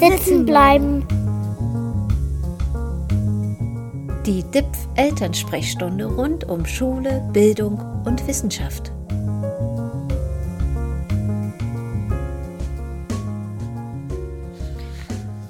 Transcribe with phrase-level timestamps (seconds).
[0.00, 1.06] Sitzen bleiben.
[4.24, 8.92] Die DIPF Elternsprechstunde rund um Schule, Bildung und Wissenschaft.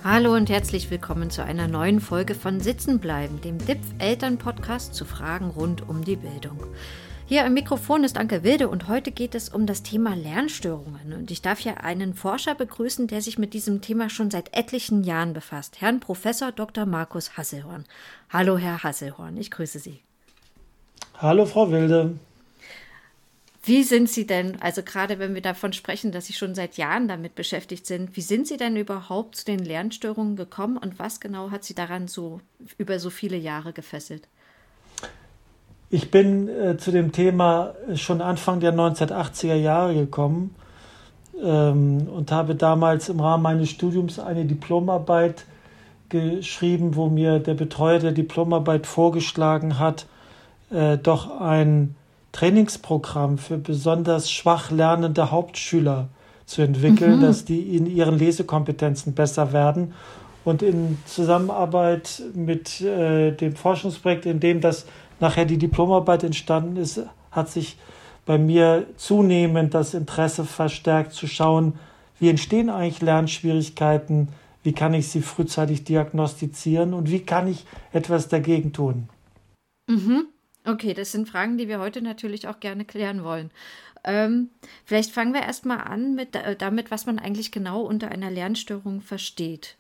[0.03, 5.05] Hallo und herzlich willkommen zu einer neuen Folge von Sitzen bleiben, dem DIPF Elternpodcast zu
[5.05, 6.59] Fragen rund um die Bildung.
[7.31, 11.13] Hier am Mikrofon ist Anke Wilde und heute geht es um das Thema Lernstörungen.
[11.13, 15.05] Und ich darf hier einen Forscher begrüßen, der sich mit diesem Thema schon seit etlichen
[15.05, 16.87] Jahren befasst, Herrn Professor Dr.
[16.87, 17.85] Markus Hasselhorn.
[18.31, 20.01] Hallo, Herr Hasselhorn, ich grüße Sie.
[21.19, 22.19] Hallo, Frau Wilde.
[23.63, 27.07] Wie sind Sie denn, also gerade wenn wir davon sprechen, dass Sie schon seit Jahren
[27.07, 31.53] damit beschäftigt sind, wie sind Sie denn überhaupt zu den Lernstörungen gekommen und was genau
[31.53, 32.41] hat Sie daran so
[32.77, 34.27] über so viele Jahre gefesselt?
[35.93, 40.55] Ich bin äh, zu dem Thema schon Anfang der 1980er Jahre gekommen
[41.43, 45.45] ähm, und habe damals im Rahmen meines Studiums eine Diplomarbeit
[46.09, 50.07] geschrieben, wo mir der Betreuer der Diplomarbeit vorgeschlagen hat,
[50.71, 51.97] äh, doch ein
[52.31, 56.09] Trainingsprogramm für besonders schwach lernende Hauptschüler
[56.47, 57.23] zu entwickeln, mhm.
[57.23, 59.95] dass die in ihren Lesekompetenzen besser werden.
[60.45, 64.87] Und in Zusammenarbeit mit äh, dem Forschungsprojekt, in dem das
[65.21, 67.77] nachher die Diplomarbeit entstanden ist, hat sich
[68.27, 71.75] bei mir zunehmend das Interesse verstärkt zu schauen,
[72.19, 74.29] wie entstehen eigentlich Lernschwierigkeiten,
[74.63, 79.09] wie kann ich sie frühzeitig diagnostizieren und wie kann ich etwas dagegen tun.
[79.89, 80.27] Mhm.
[80.67, 83.51] Okay, das sind Fragen, die wir heute natürlich auch gerne klären wollen.
[84.05, 84.51] Ähm,
[84.85, 89.01] vielleicht fangen wir erstmal an mit, äh, damit, was man eigentlich genau unter einer Lernstörung
[89.01, 89.77] versteht.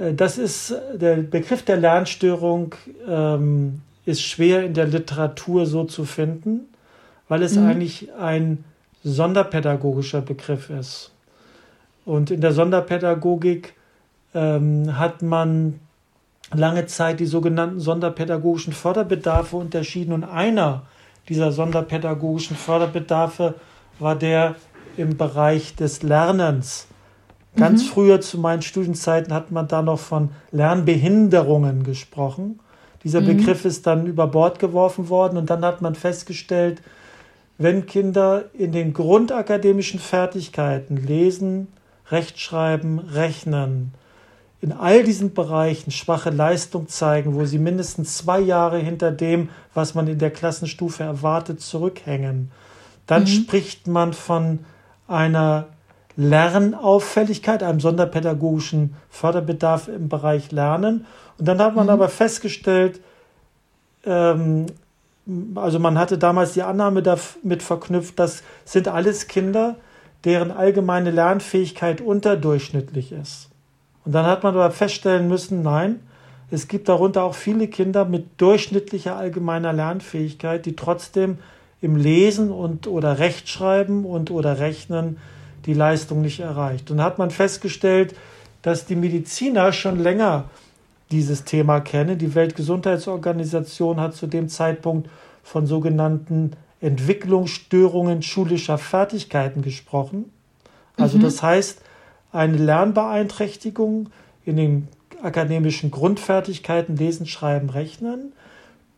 [0.00, 2.74] Äh, das ist der Begriff der Lernstörung
[3.08, 6.68] ähm, ist schwer in der Literatur so zu finden,
[7.28, 7.66] weil es mhm.
[7.66, 8.64] eigentlich ein
[9.02, 11.12] sonderpädagogischer Begriff ist.
[12.04, 13.74] Und in der Sonderpädagogik
[14.34, 15.80] ähm, hat man
[16.54, 20.82] lange Zeit die sogenannten sonderpädagogischen Förderbedarfe unterschieden und einer
[21.28, 23.54] dieser sonderpädagogischen Förderbedarfe
[23.98, 24.54] war der
[24.96, 26.86] im Bereich des Lernens
[27.56, 27.88] Ganz mhm.
[27.88, 32.60] früher zu meinen Studienzeiten hat man da noch von Lernbehinderungen gesprochen.
[33.02, 33.38] Dieser mhm.
[33.38, 36.82] Begriff ist dann über Bord geworfen worden und dann hat man festgestellt,
[37.58, 41.68] wenn Kinder in den grundakademischen Fertigkeiten lesen,
[42.10, 43.94] Rechtschreiben, Rechnen,
[44.60, 49.94] in all diesen Bereichen schwache Leistung zeigen, wo sie mindestens zwei Jahre hinter dem, was
[49.94, 52.50] man in der Klassenstufe erwartet, zurückhängen,
[53.06, 53.28] dann mhm.
[53.28, 54.60] spricht man von
[55.08, 55.68] einer
[56.16, 61.06] Lernauffälligkeit, einem sonderpädagogischen Förderbedarf im Bereich Lernen.
[61.38, 61.90] Und dann hat man mhm.
[61.90, 63.00] aber festgestellt,
[64.04, 64.66] ähm,
[65.54, 69.76] also man hatte damals die Annahme damit verknüpft, das sind alles Kinder,
[70.24, 73.50] deren allgemeine Lernfähigkeit unterdurchschnittlich ist.
[74.04, 76.00] Und dann hat man aber feststellen müssen, nein,
[76.50, 81.38] es gibt darunter auch viele Kinder mit durchschnittlicher allgemeiner Lernfähigkeit, die trotzdem
[81.80, 85.18] im Lesen und oder Rechtschreiben und oder Rechnen
[85.66, 86.90] die Leistung nicht erreicht.
[86.90, 88.14] Und hat man festgestellt,
[88.62, 90.44] dass die Mediziner schon länger
[91.10, 92.18] dieses Thema kennen.
[92.18, 95.08] Die Weltgesundheitsorganisation hat zu dem Zeitpunkt
[95.42, 100.32] von sogenannten Entwicklungsstörungen schulischer Fertigkeiten gesprochen.
[100.96, 101.22] Also mhm.
[101.22, 101.80] das heißt,
[102.32, 104.10] eine Lernbeeinträchtigung
[104.44, 104.88] in den
[105.22, 108.32] akademischen Grundfertigkeiten Lesen, Schreiben, Rechnen,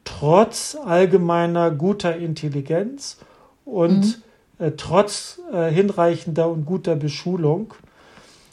[0.05, 3.19] trotz allgemeiner guter Intelligenz
[3.65, 4.15] und mhm.
[4.58, 7.74] Äh, trotz äh, hinreichender und guter Beschulung.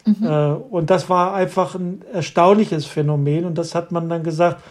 [0.06, 0.24] Mhm.
[0.24, 3.46] Äh, und das war einfach ein erstaunliches Phänomen.
[3.46, 4.62] Und das hat man dann gesagt,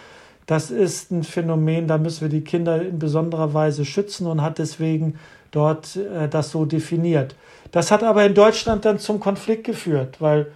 [0.47, 4.59] das ist ein Phänomen, da müssen wir die Kinder in besonderer Weise schützen und hat
[4.59, 5.19] deswegen
[5.51, 7.35] dort äh, das so definiert.
[7.73, 10.53] Das hat aber in Deutschland dann zum Konflikt geführt, weil,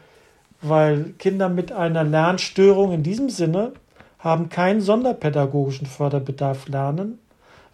[0.62, 3.72] weil Kinder mit einer Lernstörung in diesem Sinne
[4.18, 7.18] haben keinen sonderpädagogischen Förderbedarf lernen,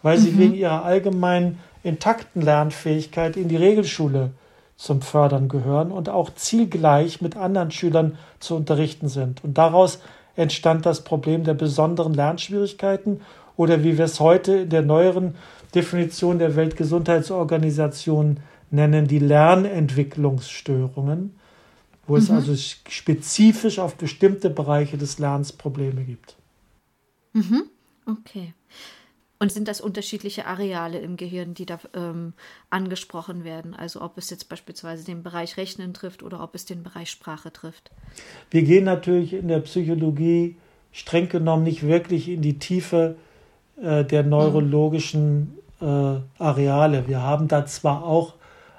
[0.03, 0.38] weil sie mhm.
[0.38, 4.33] wegen ihrer allgemeinen intakten Lernfähigkeit in die Regelschule
[4.77, 9.45] zum Fördern gehören und auch zielgleich mit anderen Schülern zu unterrichten sind.
[9.45, 10.01] Und daraus
[10.34, 13.21] entstand das Problem der besonderen Lernschwierigkeiten
[13.57, 15.36] oder wie wir es heute in der neueren
[15.75, 18.41] Definition der Weltgesundheitsorganisation
[18.71, 21.36] nennen, die Lernentwicklungsstörungen,
[22.07, 22.19] wo mhm.
[22.19, 26.36] es also spezifisch auf bestimmte Bereiche des Lernens Probleme gibt.
[27.33, 27.71] Mhm.
[28.07, 28.53] Okay.
[29.45, 32.33] Und sind das unterschiedliche Areale im Gehirn, die da ähm,
[32.71, 33.75] angesprochen werden?
[33.75, 37.53] Also ob es jetzt beispielsweise den Bereich Rechnen trifft oder ob es den Bereich Sprache
[37.53, 37.91] trifft?
[38.51, 40.57] Wir gehen natürlich in der Psychologie
[40.93, 43.17] streng genommen nicht wirklich in die Tiefe
[43.83, 47.07] äh, der neurologischen äh, Areale.
[47.07, 48.33] Wir haben da zwar auch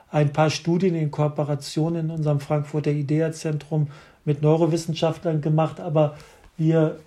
[0.09, 3.89] ein paar Studien in Kooperation in unserem Frankfurter IDEA-Zentrum
[4.23, 6.17] mit Neurowissenschaftlern gemacht, aber
[6.57, 6.97] wir,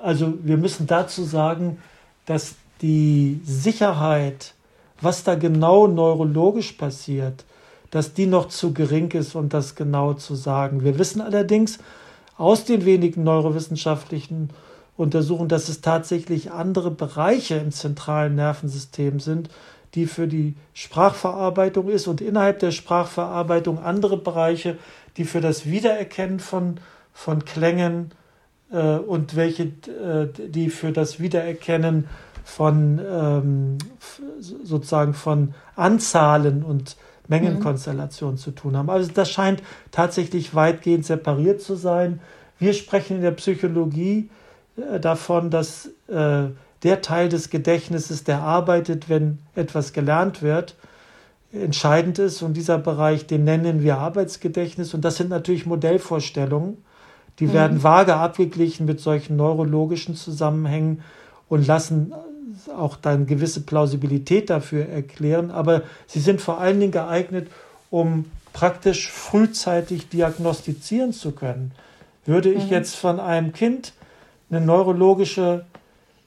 [0.00, 1.78] also wir müssen dazu sagen,
[2.28, 4.52] dass die Sicherheit,
[5.00, 7.46] was da genau neurologisch passiert,
[7.90, 10.84] dass die noch zu gering ist, um das genau zu sagen.
[10.84, 11.78] Wir wissen allerdings
[12.36, 14.50] aus den wenigen neurowissenschaftlichen
[14.98, 19.48] Untersuchungen, dass es tatsächlich andere Bereiche im zentralen Nervensystem sind,
[19.94, 24.76] die für die Sprachverarbeitung ist und innerhalb der Sprachverarbeitung andere Bereiche,
[25.16, 26.78] die für das Wiedererkennen von,
[27.14, 28.10] von Klängen
[28.70, 32.08] und welche, äh, die für das Wiedererkennen
[32.44, 33.78] von ähm,
[34.40, 36.96] sozusagen von Anzahlen und
[37.28, 38.40] Mengenkonstellationen mhm.
[38.40, 38.90] zu tun haben.
[38.90, 42.20] Also das scheint tatsächlich weitgehend separiert zu sein.
[42.58, 44.30] Wir sprechen in der Psychologie
[44.76, 46.48] äh, davon, dass äh,
[46.82, 50.74] der Teil des Gedächtnisses, der arbeitet, wenn etwas gelernt wird,
[51.52, 52.42] entscheidend ist.
[52.42, 54.94] Und dieser Bereich, den nennen wir Arbeitsgedächtnis.
[54.94, 56.78] Und das sind natürlich Modellvorstellungen.
[57.38, 57.52] Die mhm.
[57.52, 61.02] werden vage abgeglichen mit solchen neurologischen Zusammenhängen
[61.48, 62.12] und lassen
[62.76, 65.50] auch dann gewisse Plausibilität dafür erklären.
[65.50, 67.48] Aber sie sind vor allen Dingen geeignet,
[67.90, 71.72] um praktisch frühzeitig diagnostizieren zu können.
[72.26, 72.70] Würde ich mhm.
[72.70, 73.92] jetzt von einem Kind
[74.50, 75.64] eine neurologische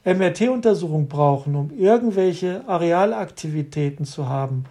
[0.06, 4.66] MRT-Untersuchung brauchen, um irgendwelche Arealaktivitäten zu haben,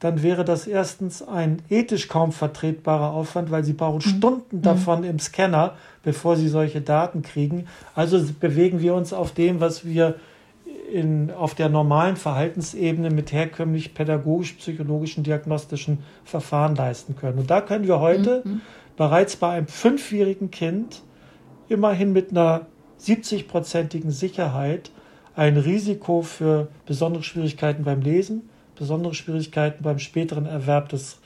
[0.00, 4.16] dann wäre das erstens ein ethisch kaum vertretbarer Aufwand, weil sie brauchen mhm.
[4.16, 4.62] Stunden mhm.
[4.62, 7.66] davon im Scanner, bevor sie solche Daten kriegen.
[7.94, 10.16] Also bewegen wir uns auf dem, was wir
[10.92, 17.38] in, auf der normalen Verhaltensebene mit herkömmlich pädagogisch-psychologischen diagnostischen Verfahren leisten können.
[17.38, 18.60] Und da können wir heute mhm.
[18.96, 21.02] bereits bei einem fünfjährigen Kind
[21.68, 22.66] immerhin mit einer
[23.00, 24.90] 70-prozentigen Sicherheit
[25.34, 31.18] ein Risiko für besondere Schwierigkeiten beim Lesen, besondere Schwierigkeiten beim späteren Erwerb des,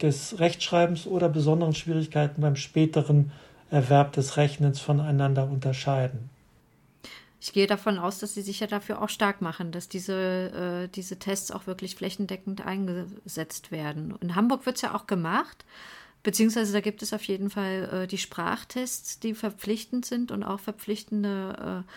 [0.00, 3.32] des Rechtschreibens oder besonderen Schwierigkeiten beim späteren
[3.70, 6.30] Erwerb des Rechnens voneinander unterscheiden.
[7.40, 10.88] Ich gehe davon aus, dass Sie sich ja dafür auch stark machen, dass diese, äh,
[10.94, 14.14] diese Tests auch wirklich flächendeckend eingesetzt werden.
[14.20, 15.64] In Hamburg wird es ja auch gemacht.
[16.22, 20.60] Beziehungsweise da gibt es auf jeden Fall äh, die Sprachtests, die verpflichtend sind und auch
[20.60, 21.92] verpflichtende äh,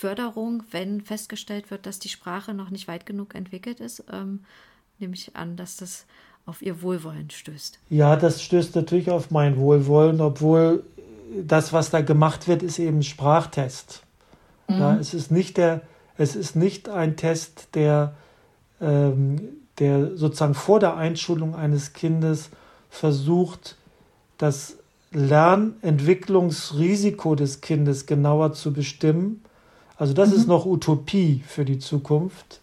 [0.00, 4.02] Förderung, wenn festgestellt wird, dass die Sprache noch nicht weit genug entwickelt ist.
[4.10, 4.40] Ähm,
[4.98, 6.06] nehme ich an, dass das
[6.46, 7.78] auf ihr Wohlwollen stößt.
[7.90, 10.84] Ja, das stößt natürlich auf mein Wohlwollen, obwohl
[11.46, 14.02] das, was da gemacht wird, ist eben Sprachtest.
[14.68, 14.78] Mhm.
[14.78, 15.82] Ja, es ist nicht der,
[16.16, 18.14] es ist nicht ein Test, der,
[18.80, 22.48] ähm, der sozusagen vor der Einschulung eines Kindes
[22.88, 23.76] versucht,
[24.38, 24.78] das
[25.12, 29.42] Lernentwicklungsrisiko des Kindes genauer zu bestimmen.
[30.00, 30.36] Also das mhm.
[30.36, 32.60] ist noch Utopie für die Zukunft,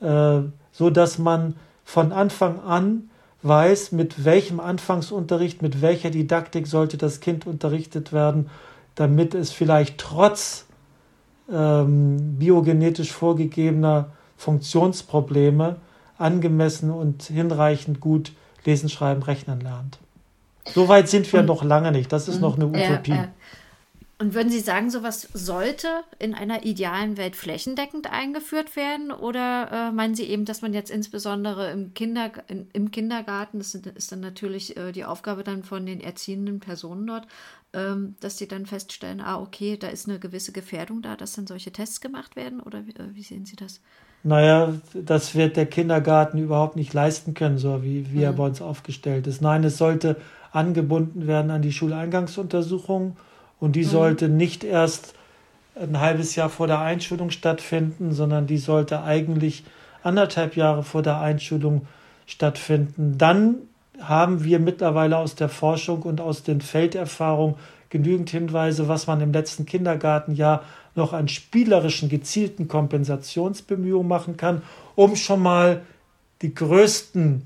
[0.00, 0.40] äh,
[0.72, 1.54] so dass man
[1.84, 3.10] von Anfang an
[3.42, 8.48] weiß, mit welchem Anfangsunterricht, mit welcher Didaktik sollte das Kind unterrichtet werden,
[8.94, 10.64] damit es vielleicht trotz
[11.52, 14.08] ähm, biogenetisch vorgegebener
[14.38, 15.76] Funktionsprobleme
[16.16, 18.32] angemessen und hinreichend gut
[18.64, 19.98] lesen, schreiben, rechnen lernt.
[20.64, 22.10] So weit sind wir und, noch lange nicht.
[22.12, 23.12] Das ist noch eine Utopie.
[23.12, 23.28] Äh, äh.
[24.22, 25.88] Und würden Sie sagen, sowas sollte
[26.20, 29.10] in einer idealen Welt flächendeckend eingeführt werden?
[29.10, 33.74] Oder äh, meinen Sie eben, dass man jetzt insbesondere im, Kinder, in, im Kindergarten, das
[33.74, 37.26] ist dann natürlich äh, die Aufgabe dann von den erziehenden Personen dort,
[37.72, 41.48] ähm, dass sie dann feststellen, ah, okay, da ist eine gewisse Gefährdung da, dass dann
[41.48, 42.60] solche Tests gemacht werden?
[42.60, 43.80] Oder wie, äh, wie sehen Sie das?
[44.22, 48.22] naja, das wird der Kindergarten überhaupt nicht leisten können, so wie, wie mhm.
[48.22, 49.42] er bei uns aufgestellt ist.
[49.42, 50.16] Nein, es sollte
[50.52, 53.16] angebunden werden an die Schuleingangsuntersuchung
[53.62, 53.90] und die mhm.
[53.90, 55.14] sollte nicht erst
[55.76, 59.62] ein halbes Jahr vor der Einschulung stattfinden, sondern die sollte eigentlich
[60.02, 61.86] anderthalb Jahre vor der Einschulung
[62.26, 63.18] stattfinden.
[63.18, 63.54] Dann
[64.00, 67.54] haben wir mittlerweile aus der Forschung und aus den Felderfahrungen
[67.88, 70.64] genügend Hinweise, was man im letzten Kindergartenjahr
[70.96, 74.62] noch an spielerischen, gezielten Kompensationsbemühungen machen kann,
[74.96, 75.82] um schon mal
[76.42, 77.44] die größten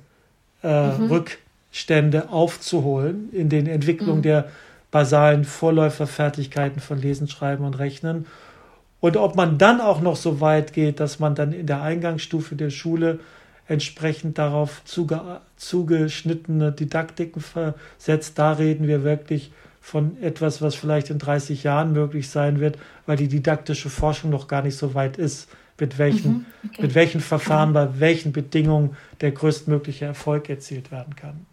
[0.62, 1.10] äh, mhm.
[1.10, 4.22] Rückstände aufzuholen in den Entwicklungen mhm.
[4.22, 4.48] der
[4.96, 8.24] basalen Vorläuferfertigkeiten von Lesen, Schreiben und Rechnen.
[8.98, 12.54] Und ob man dann auch noch so weit geht, dass man dann in der Eingangsstufe
[12.56, 13.20] der Schule
[13.68, 21.18] entsprechend darauf zuge zugeschnittene Didaktiken versetzt, da reden wir wirklich von etwas, was vielleicht in
[21.18, 25.50] 30 Jahren möglich sein wird, weil die didaktische Forschung noch gar nicht so weit ist,
[25.78, 26.82] mit welchen, mhm, okay.
[26.82, 31.44] mit welchen Verfahren, bei welchen Bedingungen der größtmögliche Erfolg erzielt werden kann.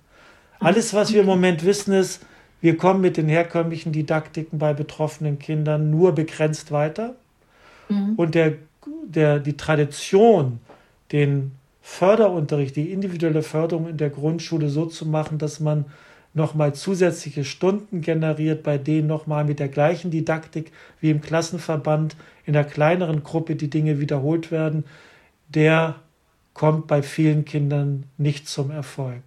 [0.61, 2.25] Alles, was wir im Moment wissen, ist,
[2.63, 7.13] wir kommen mit den herkömmlichen Didaktiken bei betroffenen Kindern nur begrenzt weiter.
[7.89, 8.13] Mhm.
[8.15, 8.53] Und der,
[9.05, 10.59] der, die Tradition,
[11.11, 11.51] den
[11.81, 15.83] Förderunterricht, die individuelle Förderung in der Grundschule so zu machen, dass man
[16.33, 22.15] nochmal zusätzliche Stunden generiert, bei denen nochmal mit der gleichen Didaktik wie im Klassenverband
[22.45, 24.85] in der kleineren Gruppe die Dinge wiederholt werden,
[25.49, 25.97] der
[26.53, 29.21] kommt bei vielen Kindern nicht zum Erfolg,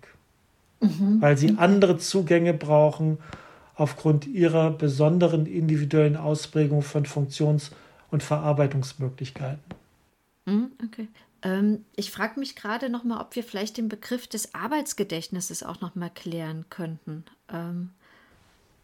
[0.81, 1.21] mhm.
[1.21, 3.19] weil sie andere Zugänge brauchen
[3.75, 7.71] aufgrund ihrer besonderen individuellen Ausprägung von Funktions-
[8.11, 9.63] und Verarbeitungsmöglichkeiten.
[10.47, 11.09] Mhm, okay.
[11.43, 15.81] Ähm, ich frage mich gerade noch mal, ob wir vielleicht den Begriff des Arbeitsgedächtnisses auch
[15.81, 17.25] noch mal klären könnten.
[17.53, 17.91] Ähm.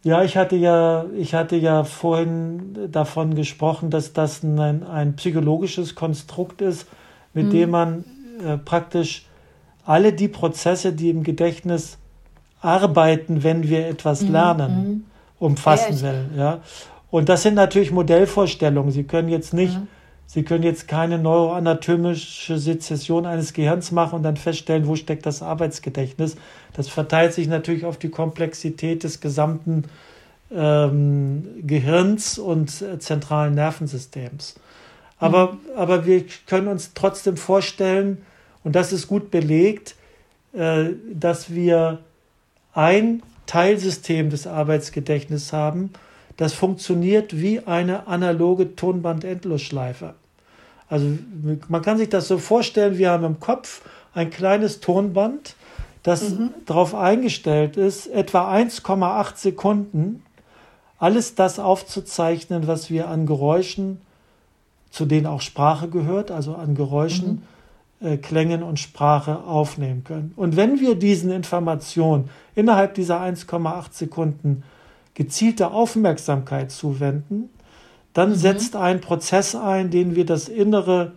[0.02, 5.94] Ja, ich hatte ja, ich hatte ja vorhin davon gesprochen, dass das ein, ein psychologisches
[5.94, 6.86] Konstrukt ist,
[7.32, 7.50] mit mhm.
[7.50, 8.04] dem man
[8.44, 9.26] äh, praktisch
[9.84, 11.98] alle die Prozesse, die im Gedächtnis
[12.60, 14.32] arbeiten, wenn wir etwas mhm.
[14.32, 15.04] lernen, mhm.
[15.38, 16.30] umfassen ja, will.
[16.36, 16.60] Ja.
[17.10, 18.92] Und das sind natürlich Modellvorstellungen.
[18.92, 19.88] Sie können jetzt nicht mhm.
[20.32, 25.42] Sie können jetzt keine neuroanatomische Sezession eines Gehirns machen und dann feststellen, wo steckt das
[25.42, 26.36] Arbeitsgedächtnis.
[26.72, 29.84] Das verteilt sich natürlich auf die Komplexität des gesamten
[30.50, 34.54] ähm, Gehirns und äh, zentralen Nervensystems.
[35.18, 35.58] Aber, mhm.
[35.76, 38.24] aber wir können uns trotzdem vorstellen,
[38.64, 39.96] und das ist gut belegt,
[40.52, 41.98] äh, dass wir
[42.74, 45.90] ein Teilsystem des Arbeitsgedächtnisses haben,
[46.36, 50.14] das funktioniert wie eine analoge Tonband-Endlosschleife.
[50.88, 51.18] Also
[51.68, 53.82] man kann sich das so vorstellen, wir haben im Kopf
[54.14, 55.54] ein kleines Tonband,
[56.02, 56.50] das mhm.
[56.66, 60.22] darauf eingestellt ist, etwa 1,8 Sekunden
[60.98, 64.00] alles das aufzuzeichnen, was wir an Geräuschen,
[64.90, 67.42] zu denen auch Sprache gehört, also an Geräuschen, mhm.
[68.02, 70.32] Äh, Klängen und Sprache aufnehmen können.
[70.36, 74.64] Und wenn wir diesen Informationen innerhalb dieser 1,8 Sekunden
[75.14, 77.50] gezielte Aufmerksamkeit zuwenden,
[78.12, 78.34] dann mhm.
[78.34, 81.12] setzt ein Prozess ein, den wir das innere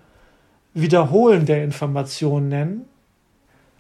[0.73, 2.85] Wiederholen der Information nennen.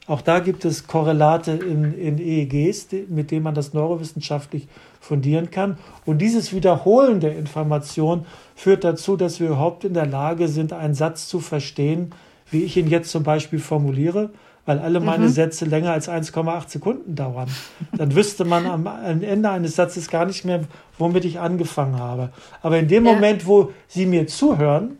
[0.07, 4.67] Auch da gibt es Korrelate in, in EEGs, mit denen man das neurowissenschaftlich
[4.99, 5.77] fundieren kann.
[6.05, 10.93] Und dieses Wiederholen der Information führt dazu, dass wir überhaupt in der Lage sind, einen
[10.93, 12.11] Satz zu verstehen,
[12.51, 14.29] wie ich ihn jetzt zum Beispiel formuliere,
[14.65, 15.29] weil alle meine mhm.
[15.29, 17.47] Sätze länger als 1,8 Sekunden dauern.
[17.95, 18.87] Dann wüsste man am,
[19.21, 20.61] Ende eines Satzes gar nicht mehr,
[20.97, 22.31] womit ich angefangen habe.
[22.61, 23.13] Aber in dem ja.
[23.13, 24.97] Moment, wo Sie mir zuhören,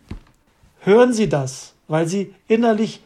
[0.82, 3.02] hören Sie das, weil Sie innerlich,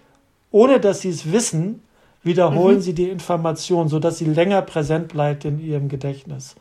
[0.51, 1.81] ohne dass Sie es wissen,
[2.23, 2.81] wiederholen mhm.
[2.81, 6.55] Sie die Information, sodass sie länger präsent bleibt in Ihrem Gedächtnis.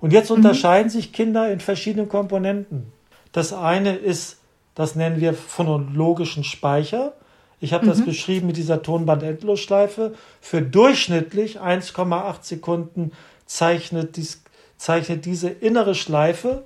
[0.00, 0.36] Und jetzt mhm.
[0.36, 2.92] unterscheiden sich Kinder in verschiedenen Komponenten.
[3.32, 4.38] Das eine ist,
[4.74, 7.12] das nennen wir phonologischen Speicher.
[7.60, 7.90] Ich habe mhm.
[7.90, 10.14] das beschrieben mit dieser Tonband-Endlosschleife.
[10.40, 13.12] Für durchschnittlich 1,8 Sekunden
[13.46, 14.42] zeichnet, dies,
[14.76, 16.64] zeichnet diese innere Schleife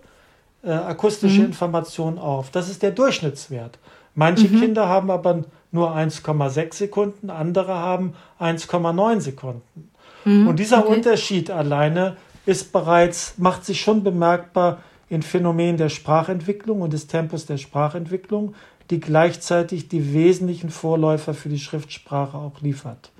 [0.63, 1.47] äh, akustische mhm.
[1.47, 2.51] Informationen auf.
[2.51, 3.79] Das ist der Durchschnittswert.
[4.15, 4.61] Manche mhm.
[4.61, 9.91] Kinder haben aber nur 1,6 Sekunden, andere haben 1,9 Sekunden.
[10.25, 10.47] Mhm.
[10.47, 10.95] Und dieser okay.
[10.95, 17.47] Unterschied alleine ist bereits, macht sich schon bemerkbar in Phänomenen der Sprachentwicklung und des Tempos
[17.47, 18.55] der Sprachentwicklung,
[18.91, 23.11] die gleichzeitig die wesentlichen Vorläufer für die Schriftsprache auch liefert.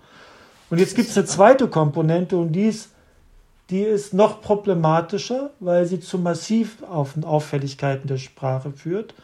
[0.71, 2.91] Und jetzt gibt es eine zweite Komponente und die ist,
[3.71, 9.15] die ist noch problematischer, weil sie zu massiv Auffälligkeiten der Sprache führt,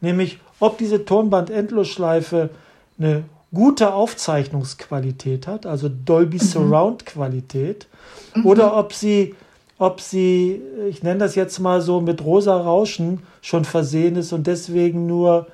[0.00, 2.50] nämlich ob diese Tonband-Endlosschleife
[2.98, 6.42] eine gute Aufzeichnungsqualität hat, also Dolby mhm.
[6.42, 7.86] Surround Qualität,
[8.34, 8.46] mhm.
[8.46, 9.34] oder ob sie,
[9.78, 14.46] ob sie, ich nenne das jetzt mal so, mit rosa Rauschen schon versehen ist und
[14.46, 15.46] deswegen nur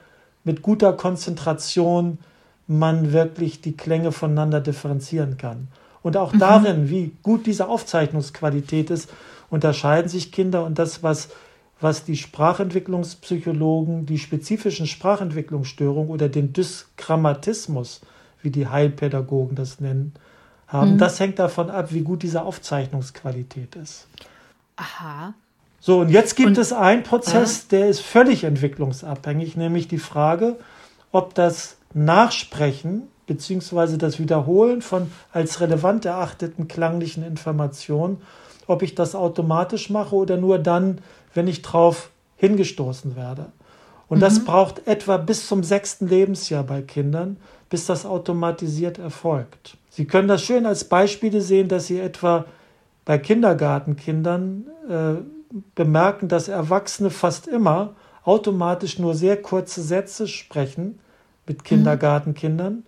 [0.44, 2.18] mit guter Konzentration
[2.66, 5.68] man wirklich die Klänge voneinander differenzieren kann.
[6.02, 6.38] Und auch mhm.
[6.38, 9.10] darin, wie gut diese Aufzeichnungsqualität ist,
[9.50, 11.30] unterscheiden sich Kinder und das, was,
[11.80, 18.02] was die Sprachentwicklungspsychologen, die spezifischen Sprachentwicklungsstörungen oder den Dysgrammatismus,
[18.42, 20.14] wie die Heilpädagogen das nennen,
[20.70, 20.98] haben, mhm.
[20.98, 24.06] das hängt davon ab, wie gut diese Aufzeichnungsqualität ist.
[24.76, 25.34] Aha,
[25.80, 30.56] so, und jetzt gibt und, es einen Prozess, der ist völlig entwicklungsabhängig, nämlich die Frage,
[31.10, 33.96] ob das Nachsprechen bzw.
[33.96, 38.20] das Wiederholen von als relevant erachteten klanglichen Informationen,
[38.66, 40.98] ob ich das automatisch mache oder nur dann,
[41.32, 43.46] wenn ich drauf hingestoßen werde.
[44.08, 44.22] Und mhm.
[44.22, 47.38] das braucht etwa bis zum sechsten Lebensjahr bei Kindern,
[47.70, 49.78] bis das automatisiert erfolgt.
[49.90, 52.46] Sie können das schön als Beispiele sehen, dass Sie etwa
[53.04, 57.94] bei Kindergartenkindern äh, bemerken, dass Erwachsene fast immer
[58.24, 60.98] automatisch nur sehr kurze Sätze sprechen
[61.46, 61.64] mit mhm.
[61.64, 62.84] Kindergartenkindern.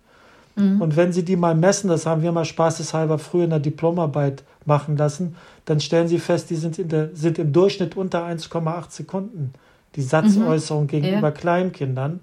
[0.55, 0.81] Mhm.
[0.81, 4.43] Und wenn Sie die mal messen, das haben wir mal spaßeshalber früher in der Diplomarbeit
[4.65, 9.53] machen lassen, dann stellen Sie fest, die sind, der, sind im Durchschnitt unter 1,8 Sekunden,
[9.95, 10.87] die Satzäußerung mhm.
[10.87, 11.31] gegenüber ja.
[11.31, 12.19] Kleinkindern,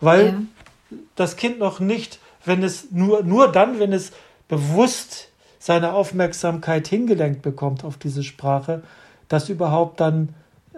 [0.00, 0.96] weil ja.
[1.16, 4.12] das Kind noch nicht wenn es nur, nur dann, wenn es
[4.48, 5.28] bewusst
[5.58, 8.82] seine Aufmerksamkeit hingelenkt bekommt auf diese Sprache,
[9.28, 10.30] das überhaupt dann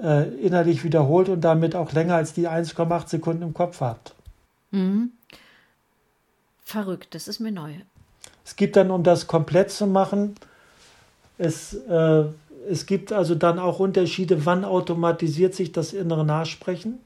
[0.03, 4.15] äh, innerlich wiederholt und damit auch länger als die 1,8 Sekunden im Kopf hat.
[4.73, 5.13] Mhm.
[6.65, 7.73] Verrückt, das ist mir neu.
[8.45, 10.35] Es gibt dann, um das komplett zu machen,
[11.39, 12.25] es, äh,
[12.69, 16.99] es gibt also dann auch Unterschiede, wann automatisiert sich das innere Nachsprechen.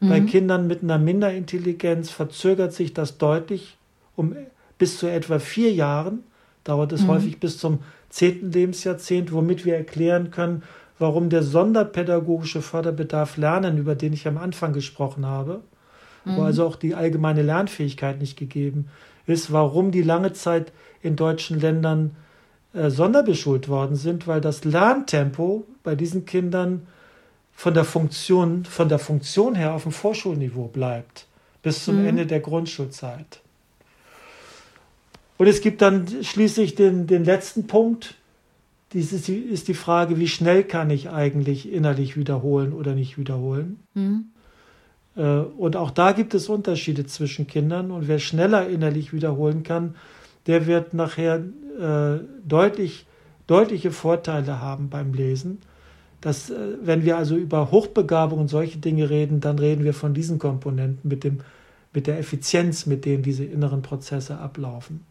[0.00, 0.08] Mhm.
[0.08, 3.76] Bei Kindern mit einer Minderintelligenz verzögert sich das deutlich
[4.16, 4.36] um
[4.78, 6.24] bis zu etwa vier Jahren.
[6.64, 7.08] Dauert es mhm.
[7.08, 10.62] häufig bis zum zehnten Lebensjahrzehnt, womit wir erklären können,
[10.98, 15.60] warum der sonderpädagogische Förderbedarf Lernen, über den ich am Anfang gesprochen habe,
[16.24, 16.36] mhm.
[16.36, 18.88] wo also auch die allgemeine Lernfähigkeit nicht gegeben
[19.26, 22.16] ist, warum die lange Zeit in deutschen Ländern
[22.74, 26.86] äh, sonderbeschult worden sind, weil das Lerntempo bei diesen Kindern
[27.52, 31.26] von der Funktion, von der Funktion her auf dem Vorschulniveau bleibt,
[31.62, 32.08] bis zum mhm.
[32.08, 33.40] Ende der Grundschulzeit.
[35.38, 38.14] Und es gibt dann schließlich den, den letzten Punkt.
[38.92, 43.18] Dies ist die, ist die Frage, wie schnell kann ich eigentlich innerlich wiederholen oder nicht
[43.18, 43.80] wiederholen.
[43.94, 44.26] Mhm.
[45.16, 47.90] Äh, und auch da gibt es Unterschiede zwischen Kindern.
[47.90, 49.94] Und wer schneller innerlich wiederholen kann,
[50.46, 51.42] der wird nachher
[51.80, 53.06] äh, deutlich,
[53.46, 55.58] deutliche Vorteile haben beim Lesen.
[56.20, 60.14] Das, äh, wenn wir also über Hochbegabung und solche Dinge reden, dann reden wir von
[60.14, 61.40] diesen Komponenten mit, dem,
[61.92, 65.04] mit der Effizienz, mit denen diese inneren Prozesse ablaufen.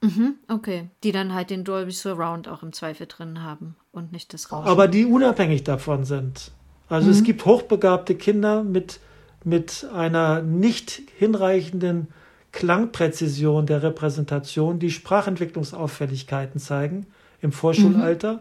[0.00, 4.32] Mhm, okay, die dann halt den Dolby Surround auch im Zweifel drin haben und nicht
[4.32, 4.68] das Rauschen.
[4.68, 6.52] Aber die unabhängig davon sind.
[6.88, 7.12] Also mhm.
[7.12, 9.00] es gibt hochbegabte Kinder mit
[9.44, 12.08] mit einer nicht hinreichenden
[12.52, 17.06] Klangpräzision der Repräsentation, die Sprachentwicklungsauffälligkeiten zeigen
[17.40, 18.40] im Vorschulalter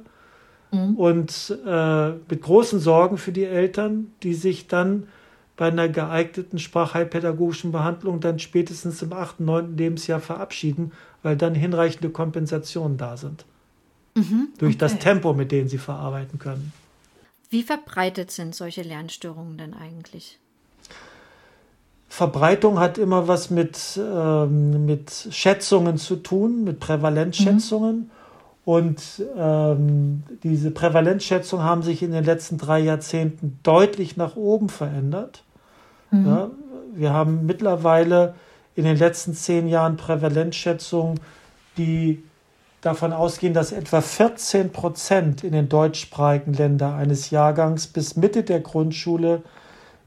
[0.72, 0.80] mhm.
[0.80, 0.96] Mhm.
[0.96, 5.08] und äh, mit großen Sorgen für die Eltern, die sich dann
[5.56, 9.76] bei einer geeigneten sprachheilpädagogischen Behandlung dann spätestens im 8., 9.
[9.76, 10.92] Lebensjahr verabschieden,
[11.28, 13.44] weil dann hinreichende Kompensationen da sind.
[14.16, 14.80] Mhm, durch okay.
[14.80, 16.72] das Tempo, mit dem sie verarbeiten können.
[17.50, 20.40] Wie verbreitet sind solche Lernstörungen denn eigentlich?
[22.08, 27.96] Verbreitung hat immer was mit, ähm, mit Schätzungen zu tun, mit Prävalenzschätzungen.
[27.98, 28.12] Mhm.
[28.64, 29.04] Und
[29.36, 35.44] ähm, diese Prävalenzschätzungen haben sich in den letzten drei Jahrzehnten deutlich nach oben verändert.
[36.10, 36.26] Mhm.
[36.26, 36.52] Ja,
[36.96, 38.34] wir haben mittlerweile
[38.78, 41.20] in den letzten zehn Jahren Prävalenzschätzungen,
[41.78, 42.24] die
[42.82, 48.60] davon ausgehen, dass etwa 14 Prozent in den deutschsprachigen Ländern eines Jahrgangs bis Mitte der
[48.60, 49.42] Grundschule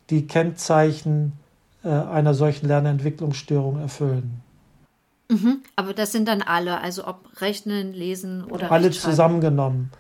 [0.09, 1.33] die Kennzeichen
[1.83, 4.41] äh, einer solchen Lernentwicklungsstörung erfüllen.
[5.29, 9.91] Mhm, aber das sind dann alle, also ob Rechnen, Lesen oder Alle zusammengenommen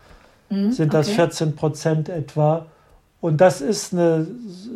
[0.48, 1.16] mhm, sind das okay.
[1.16, 2.66] 14 Prozent etwa.
[3.20, 4.28] Und das ist, eine,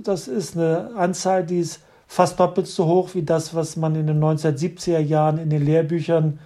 [0.03, 1.81] das ist eine Anzahl, die ist
[2.15, 6.39] fast doppelt so hoch wie das, was man in den 1970er Jahren in den Lehrbüchern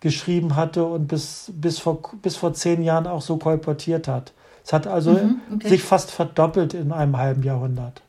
[0.00, 4.32] geschrieben hatte und bis, bis, vor, bis vor zehn Jahren auch so kolportiert hat.
[4.64, 5.68] Es hat also mhm, okay.
[5.68, 8.00] sich fast verdoppelt in einem halben Jahrhundert.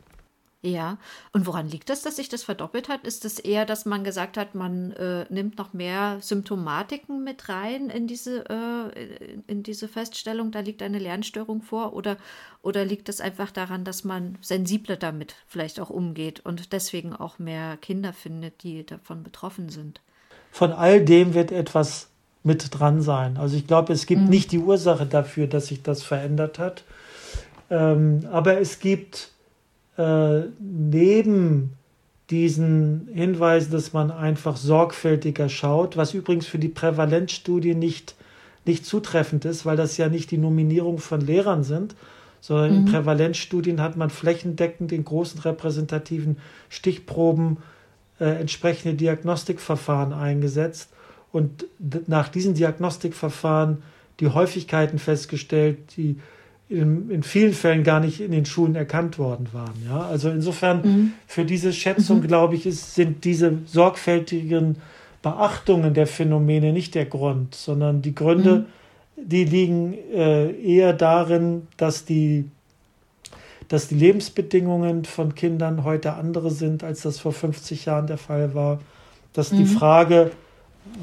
[0.64, 1.00] Ja,
[1.34, 3.04] und woran liegt das, dass sich das verdoppelt hat?
[3.04, 7.90] Ist es eher, dass man gesagt hat, man äh, nimmt noch mehr Symptomatiken mit rein
[7.90, 11.94] in diese, äh, in diese Feststellung, da liegt eine Lernstörung vor?
[11.94, 12.18] Oder,
[12.62, 17.40] oder liegt es einfach daran, dass man sensibler damit vielleicht auch umgeht und deswegen auch
[17.40, 20.00] mehr Kinder findet, die davon betroffen sind?
[20.52, 22.10] Von all dem wird etwas
[22.44, 23.38] mit dran sein.
[23.38, 24.30] Also ich glaube, es gibt mhm.
[24.30, 26.84] nicht die Ursache dafür, dass sich das verändert hat.
[27.72, 29.32] Ähm, aber es gibt
[29.98, 31.74] äh, neben
[32.30, 38.16] diesen Hinweisen, dass man einfach sorgfältiger schaut, was übrigens für die Prävalenzstudie nicht,
[38.66, 41.96] nicht zutreffend ist, weil das ja nicht die Nominierung von Lehrern sind,
[42.40, 42.78] sondern mhm.
[42.78, 46.38] in Prävalenzstudien hat man flächendeckend in großen repräsentativen
[46.70, 47.58] Stichproben
[48.20, 50.90] äh, entsprechende Diagnostikverfahren eingesetzt
[51.32, 51.66] und
[52.08, 53.84] nach diesen Diagnostikverfahren
[54.20, 56.18] die Häufigkeiten festgestellt, die
[56.72, 59.74] in, in, vielen Fällen gar nicht in den Schulen erkannt worden waren.
[59.88, 60.02] Ja?
[60.02, 61.14] Also insofern mhm.
[61.28, 62.28] für diese Schätzung, mhm.
[62.28, 64.78] glaube ich, ist, sind diese sorgfältigen
[65.22, 68.66] Beachtungen der Phänomene nicht der Grund, sondern die Gründe,
[69.16, 69.30] mhm.
[69.30, 72.50] die liegen äh, eher darin, dass die,
[73.68, 78.56] dass die Lebensbedingungen von Kindern heute andere sind, als das vor 50 Jahren der Fall
[78.56, 78.80] war.
[79.34, 79.68] Dass die mhm.
[79.68, 80.32] Frage,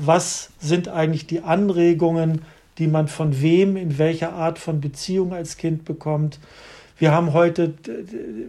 [0.00, 2.42] was sind eigentlich die Anregungen,
[2.78, 6.38] die man von wem, in welcher Art von Beziehung als Kind bekommt.
[6.98, 7.74] Wir haben heute,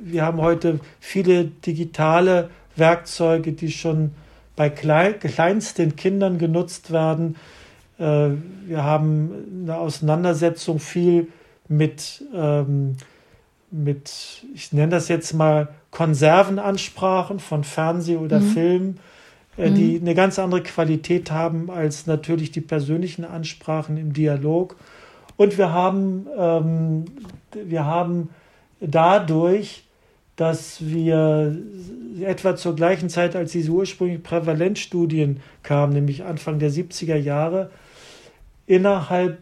[0.03, 4.11] wir haben heute viele digitale Werkzeuge, die schon
[4.55, 7.35] bei kleinsten Kindern genutzt werden.
[7.97, 8.29] Äh,
[8.65, 9.31] wir haben
[9.63, 11.27] eine Auseinandersetzung viel
[11.67, 12.97] mit, ähm,
[13.71, 18.51] mit ich nenne das jetzt mal Konservenansprachen von Fernseh oder mhm.
[18.51, 18.97] Film
[19.59, 19.75] mhm.
[19.75, 24.75] die eine ganz andere Qualität haben als natürlich die persönlichen Ansprachen im Dialog.
[25.35, 27.05] Und wir haben, ähm,
[27.53, 28.29] wir haben
[28.79, 29.83] dadurch,
[30.35, 31.57] dass wir
[32.21, 37.69] etwa zur gleichen Zeit, als diese ursprünglichen Prävalenzstudien kamen, nämlich Anfang der 70er Jahre,
[38.65, 39.37] innerhalb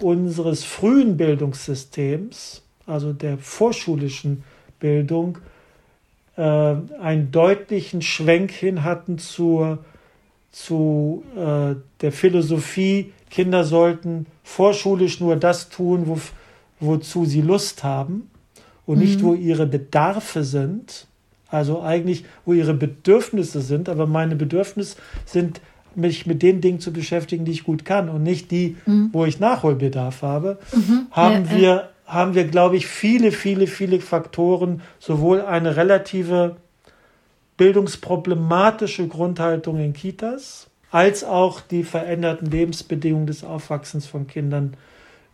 [0.00, 4.44] unseres frühen Bildungssystems, also der vorschulischen
[4.78, 5.38] Bildung,
[6.40, 9.84] äh, einen deutlichen Schwenk hin hatten zur,
[10.50, 16.18] zu äh, der Philosophie, Kinder sollten vorschulisch nur das tun, wo,
[16.80, 18.30] wozu sie Lust haben
[18.86, 19.04] und mhm.
[19.04, 21.06] nicht, wo ihre Bedarfe sind.
[21.48, 25.60] Also eigentlich, wo ihre Bedürfnisse sind, aber meine Bedürfnisse sind
[25.94, 29.10] mich mit den Dingen zu beschäftigen, die ich gut kann und nicht die, mhm.
[29.12, 31.06] wo ich Nachholbedarf habe, mhm.
[31.10, 31.88] haben ja, wir.
[32.10, 36.56] Haben wir, glaube ich, viele, viele, viele Faktoren, sowohl eine relative
[37.56, 44.76] bildungsproblematische Grundhaltung in Kitas, als auch die veränderten Lebensbedingungen des Aufwachsens von Kindern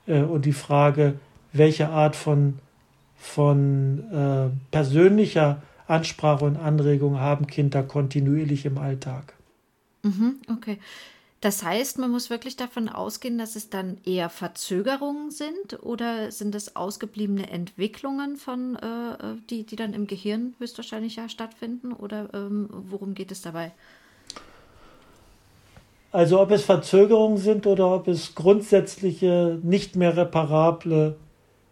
[0.07, 1.15] äh, und die Frage,
[1.53, 2.59] welche Art von,
[3.17, 9.33] von äh, persönlicher Ansprache und Anregung haben Kinder kontinuierlich im Alltag.
[10.03, 10.79] Mhm, okay.
[11.47, 16.57] Das heißt, man muss wirklich davon ausgehen, dass es dann eher Verzögerungen sind oder sind
[16.57, 22.31] es ausgebliebene Entwicklungen von, äh, äh, die, die dann im Gehirn höchstwahrscheinlich ja stattfinden oder
[22.35, 23.71] ähm, worum geht es dabei?
[26.11, 31.15] Also ob es Verzögerungen sind oder ob es grundsätzliche, nicht mehr reparable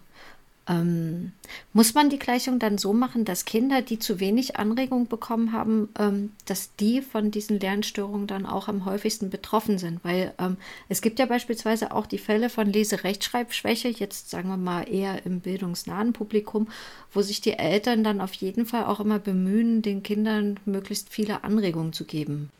[0.67, 1.33] Ähm,
[1.73, 5.89] muss man die Gleichung dann so machen, dass Kinder, die zu wenig Anregung bekommen haben,
[5.99, 9.99] ähm, dass die von diesen Lernstörungen dann auch am häufigsten betroffen sind?
[10.03, 10.55] Weil ähm,
[10.87, 15.41] es gibt ja beispielsweise auch die Fälle von Lese-Rechtschreibschwäche, jetzt sagen wir mal eher im
[15.41, 16.69] bildungsnahen Publikum,
[17.11, 21.43] wo sich die Eltern dann auf jeden Fall auch immer bemühen, den Kindern möglichst viele
[21.43, 22.51] Anregungen zu geben.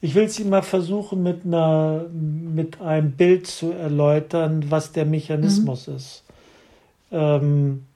[0.00, 5.06] Ich will es Ihnen mal versuchen, mit, einer, mit einem Bild zu erläutern, was der
[5.06, 5.96] Mechanismus mhm.
[5.96, 6.23] ist.
[7.14, 7.86] Ähm,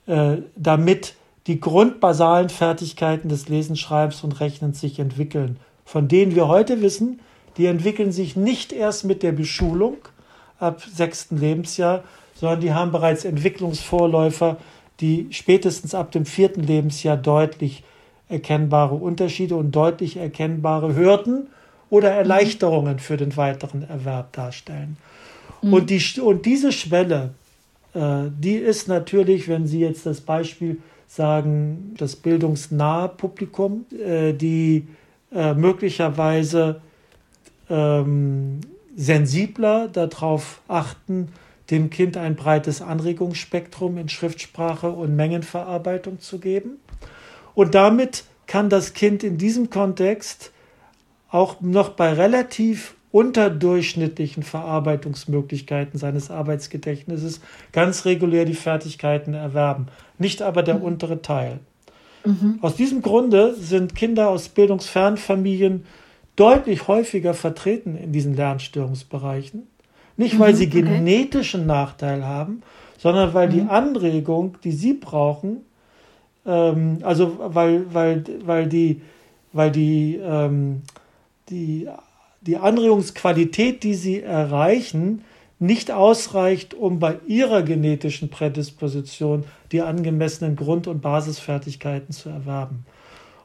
[0.06, 1.14] äh, damit
[1.48, 7.20] die grundbasalen Fertigkeiten des Lesens, Schreibens und Rechnens sich entwickeln, von denen wir heute wissen,
[7.56, 9.96] die entwickeln sich nicht erst mit der Beschulung
[10.60, 14.58] ab sechsten Lebensjahr, sondern die haben bereits Entwicklungsvorläufer,
[15.00, 17.82] die spätestens ab dem vierten Lebensjahr deutlich
[18.28, 21.48] erkennbare Unterschiede und deutlich erkennbare Hürden
[21.90, 24.98] oder Erleichterungen für den weiteren Erwerb darstellen.
[25.62, 25.72] Mhm.
[25.72, 27.30] Und, die, und diese Schwelle,
[27.94, 34.32] äh, äh, die ist natürlich, wenn Sie jetzt das Beispiel sagen, das bildungsnahe Publikum, äh,
[34.34, 34.86] die
[35.32, 36.80] äh, möglicherweise
[37.68, 38.60] ähm,
[38.94, 41.32] sensibler darauf achten,
[41.70, 46.78] dem Kind ein breites Anregungsspektrum in Schriftsprache und Mengenverarbeitung zu geben.
[47.54, 50.52] Und damit kann das Kind in diesem Kontext
[51.30, 57.40] auch noch bei relativ unterdurchschnittlichen Verarbeitungsmöglichkeiten seines Arbeitsgedächtnisses
[57.72, 59.86] ganz regulär die Fertigkeiten erwerben,
[60.18, 60.82] nicht aber der mhm.
[60.82, 61.60] untere Teil.
[62.24, 62.58] Mhm.
[62.60, 65.86] Aus diesem Grunde sind Kinder aus bildungsfernen Familien
[66.36, 69.66] deutlich häufiger vertreten in diesen Lernstörungsbereichen.
[70.16, 71.68] Nicht, weil mhm, sie genetischen okay.
[71.68, 72.62] Nachteil haben,
[72.98, 73.52] sondern weil mhm.
[73.52, 75.58] die Anregung, die sie brauchen,
[76.44, 79.00] ähm, also weil, weil, weil die,
[79.52, 80.82] weil die, ähm,
[81.48, 81.88] die
[82.48, 85.22] die Anregungsqualität, die sie erreichen,
[85.58, 92.86] nicht ausreicht, um bei ihrer genetischen Prädisposition die angemessenen Grund- und Basisfertigkeiten zu erwerben.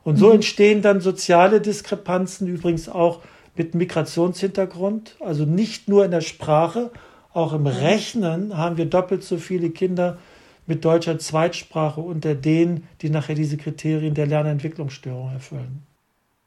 [0.06, 0.36] Und so mhm.
[0.36, 3.20] entstehen dann soziale Diskrepanzen, übrigens auch
[3.58, 6.90] mit Migrationshintergrund, also nicht nur in der Sprache,
[7.34, 7.68] auch im mhm.
[7.68, 10.18] Rechnen haben wir doppelt so viele Kinder
[10.66, 15.84] mit deutscher Zweitsprache unter denen, die nachher diese Kriterien der Lernentwicklungsstörung erfüllen.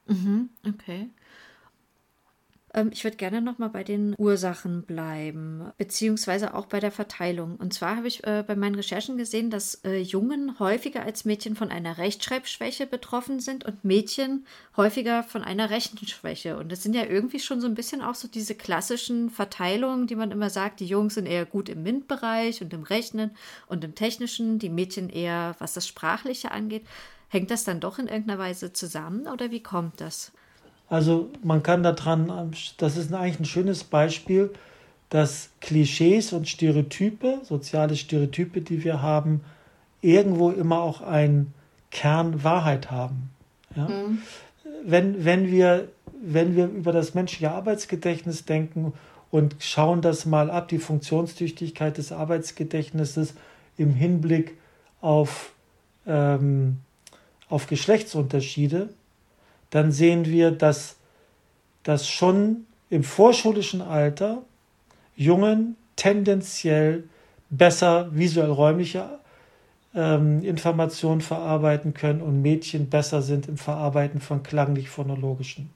[0.06, 1.08] Mhm, okay.
[2.76, 7.56] Ähm, ich würde gerne noch mal bei den Ursachen bleiben, beziehungsweise auch bei der Verteilung.
[7.56, 11.56] Und zwar habe ich äh, bei meinen Recherchen gesehen, dass äh, Jungen häufiger als Mädchen
[11.56, 16.58] von einer Rechtschreibschwäche betroffen sind und Mädchen häufiger von einer Rechenschwäche.
[16.58, 20.16] Und das sind ja irgendwie schon so ein bisschen auch so diese klassischen Verteilungen, die
[20.16, 23.30] man immer sagt, die Jungs sind eher gut im MINT-Bereich und im Rechnen
[23.66, 26.84] und im Technischen, die Mädchen eher, was das Sprachliche angeht.
[27.28, 30.32] Hängt das dann doch in irgendeiner Weise zusammen oder wie kommt das?
[30.88, 34.50] Also man kann daran, das ist eigentlich ein schönes Beispiel,
[35.10, 39.40] dass Klischees und Stereotype, soziale Stereotype, die wir haben,
[40.00, 41.54] irgendwo immer auch einen
[41.90, 43.30] Kern Wahrheit haben.
[43.74, 43.88] Ja?
[43.88, 44.18] Mhm.
[44.84, 45.88] Wenn, wenn, wir,
[46.22, 48.92] wenn wir über das menschliche Arbeitsgedächtnis denken
[49.30, 53.34] und schauen das mal ab, die Funktionstüchtigkeit des Arbeitsgedächtnisses
[53.76, 54.56] im Hinblick
[55.00, 55.52] auf,
[56.06, 56.78] ähm,
[57.48, 58.90] auf Geschlechtsunterschiede,
[59.76, 60.96] dann sehen wir, dass,
[61.82, 64.42] dass schon im vorschulischen Alter
[65.16, 67.04] Jungen tendenziell
[67.50, 69.18] besser visuell-räumliche
[69.94, 75.70] ähm, Informationen verarbeiten können und Mädchen besser sind im Verarbeiten von klanglich-phonologischen.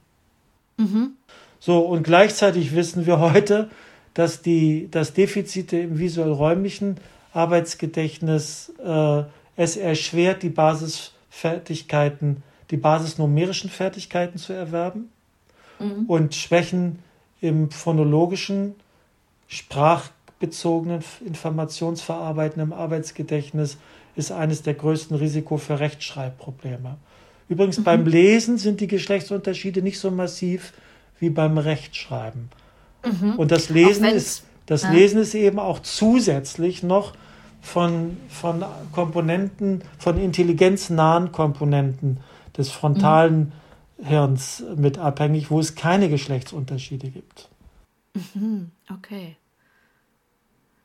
[0.77, 1.11] Mhm.
[1.59, 3.69] So, und gleichzeitig wissen wir heute,
[4.13, 6.97] dass die dass Defizite im visuell-räumlichen
[7.33, 9.23] Arbeitsgedächtnis äh,
[9.55, 15.09] es erschwert, die Basisfertigkeiten die basisnumerischen Fertigkeiten zu erwerben
[15.79, 16.05] mhm.
[16.07, 16.99] und Schwächen
[17.41, 18.75] im phonologischen,
[19.47, 23.77] sprachbezogenen Informationsverarbeiten im Arbeitsgedächtnis
[24.15, 26.97] ist eines der größten Risiko für Rechtschreibprobleme.
[27.49, 27.83] Übrigens mhm.
[27.83, 30.73] beim Lesen sind die Geschlechtsunterschiede nicht so massiv
[31.19, 32.49] wie beim Rechtschreiben.
[33.05, 33.35] Mhm.
[33.35, 34.91] Und das Lesen ist das ja.
[34.91, 37.13] Lesen ist eben auch zusätzlich noch
[37.61, 42.19] von, von Komponenten, von intelligenznahen Komponenten
[42.57, 43.53] des frontalen
[43.97, 44.05] mhm.
[44.05, 47.49] Hirns mit abhängig, wo es keine Geschlechtsunterschiede gibt.
[48.33, 49.37] Mhm, okay.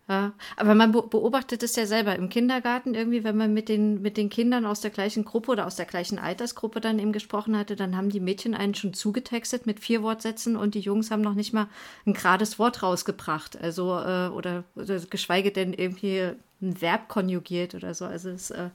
[0.09, 4.17] Ja, aber man beobachtet es ja selber im Kindergarten irgendwie, wenn man mit den, mit
[4.17, 7.75] den Kindern aus der gleichen Gruppe oder aus der gleichen Altersgruppe dann eben gesprochen hatte,
[7.75, 11.35] dann haben die Mädchen einen schon zugetextet mit vier Wortsätzen und die Jungs haben noch
[11.35, 11.67] nicht mal
[12.07, 13.61] ein gerades Wort rausgebracht.
[13.61, 16.31] Also, äh, oder, oder geschweige denn irgendwie
[16.63, 18.05] ein Verb konjugiert oder so.
[18.05, 18.71] Also es äh,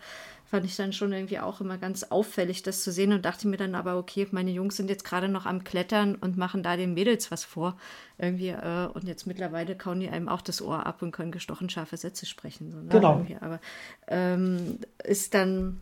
[0.52, 3.56] fand ich dann schon irgendwie auch immer ganz auffällig, das zu sehen und dachte mir
[3.56, 6.94] dann aber, okay, meine Jungs sind jetzt gerade noch am Klettern und machen da den
[6.94, 7.78] Mädels was vor.
[8.18, 11.70] Irgendwie, äh, und jetzt mittlerweile kauen die einem auch das Ohr ab und können gestochen
[11.70, 12.70] scharfe Sätze sprechen.
[12.70, 12.90] So, ne?
[12.90, 13.14] Genau.
[13.14, 13.38] Irgendwie.
[13.40, 13.62] Aber
[14.10, 15.80] ähm, ist dann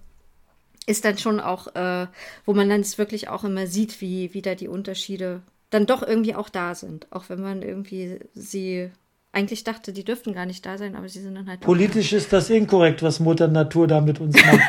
[0.86, 2.08] ist dann schon auch, äh,
[2.46, 6.36] wo man dann wirklich auch immer sieht, wie, wie da die Unterschiede dann doch irgendwie
[6.36, 7.08] auch da sind.
[7.12, 8.92] Auch wenn man irgendwie sie
[9.32, 11.62] eigentlich dachte, die dürften gar nicht da sein, aber sie sind dann halt.
[11.62, 14.60] Politisch ist das inkorrekt, was Mutter Natur da mit uns macht.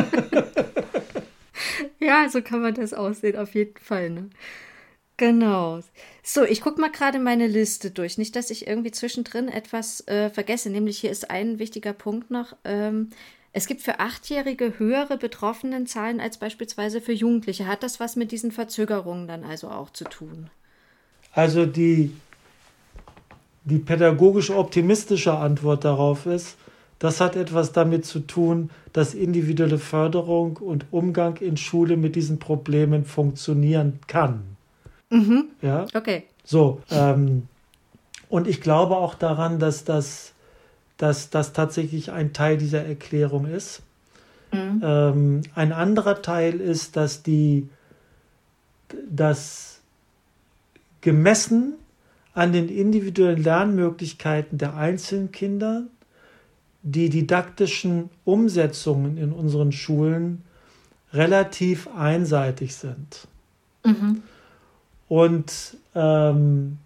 [2.00, 4.10] ja, so kann man das aussehen, auf jeden Fall.
[4.10, 4.30] Ne?
[5.16, 5.80] Genau.
[6.24, 8.18] So, ich gucke mal gerade meine Liste durch.
[8.18, 10.70] Nicht, dass ich irgendwie zwischendrin etwas äh, vergesse.
[10.70, 12.56] Nämlich hier ist ein wichtiger Punkt noch.
[12.64, 13.10] Ähm,
[13.52, 17.66] es gibt für Achtjährige höhere Betroffenenzahlen als beispielsweise für Jugendliche.
[17.66, 20.50] Hat das was mit diesen Verzögerungen dann also auch zu tun?
[21.32, 22.12] Also die
[23.64, 26.56] die pädagogisch optimistische Antwort darauf ist,
[26.98, 32.38] das hat etwas damit zu tun, dass individuelle Förderung und Umgang in Schule mit diesen
[32.38, 34.42] Problemen funktionieren kann.
[35.10, 35.46] Mhm.
[35.60, 35.86] Ja.
[35.94, 36.24] Okay.
[36.44, 36.80] So.
[36.90, 37.48] Ähm,
[38.28, 40.32] und ich glaube auch daran, dass das,
[40.96, 43.82] dass das tatsächlich ein Teil dieser Erklärung ist.
[44.52, 44.80] Mhm.
[44.84, 47.68] Ähm, ein anderer Teil ist, dass die,
[49.10, 49.80] dass
[51.00, 51.74] gemessen
[52.34, 55.84] an den individuellen Lernmöglichkeiten der einzelnen Kinder
[56.82, 60.42] die didaktischen Umsetzungen in unseren Schulen
[61.12, 63.28] relativ einseitig sind.
[63.84, 64.22] Mhm.
[65.08, 66.78] Und ähm,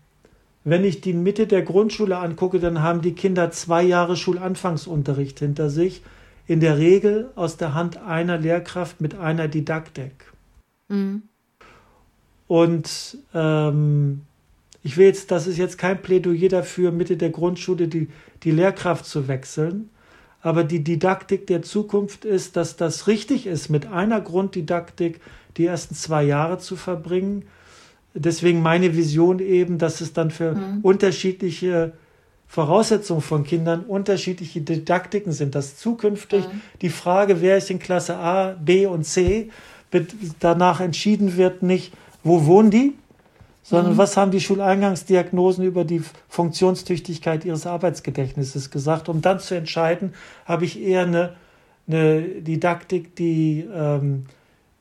[0.65, 5.71] wenn ich die Mitte der Grundschule angucke, dann haben die Kinder zwei Jahre Schulanfangsunterricht hinter
[5.71, 6.03] sich,
[6.49, 10.33] in der Regel aus der Hand einer Lehrkraft mit einer Didaktik.
[10.89, 11.23] Mhm.
[12.49, 14.23] Und ähm,
[14.87, 18.09] ich will jetzt, das ist jetzt kein Plädoyer dafür, Mitte der Grundschule die,
[18.42, 19.90] die Lehrkraft zu wechseln.
[20.40, 25.20] Aber die Didaktik der Zukunft ist, dass das richtig ist, mit einer Grunddidaktik
[25.57, 27.44] die ersten zwei Jahre zu verbringen
[28.16, 30.81] deswegen meine Vision eben, dass es dann für mhm.
[30.83, 31.92] unterschiedliche
[32.49, 36.61] Voraussetzungen von Kindern unterschiedliche Didaktiken sind, dass zukünftig mhm.
[36.81, 39.51] die Frage, wer ist in Klasse A, B und C,
[40.40, 42.94] danach entschieden wird, nicht, wo wohnen die,
[43.69, 43.99] sondern mhm.
[43.99, 50.65] was haben die Schuleingangsdiagnosen über die Funktionstüchtigkeit ihres Arbeitsgedächtnisses gesagt, um dann zu entscheiden, habe
[50.65, 51.33] ich eher eine,
[51.89, 54.27] eine Didaktik, die ähm,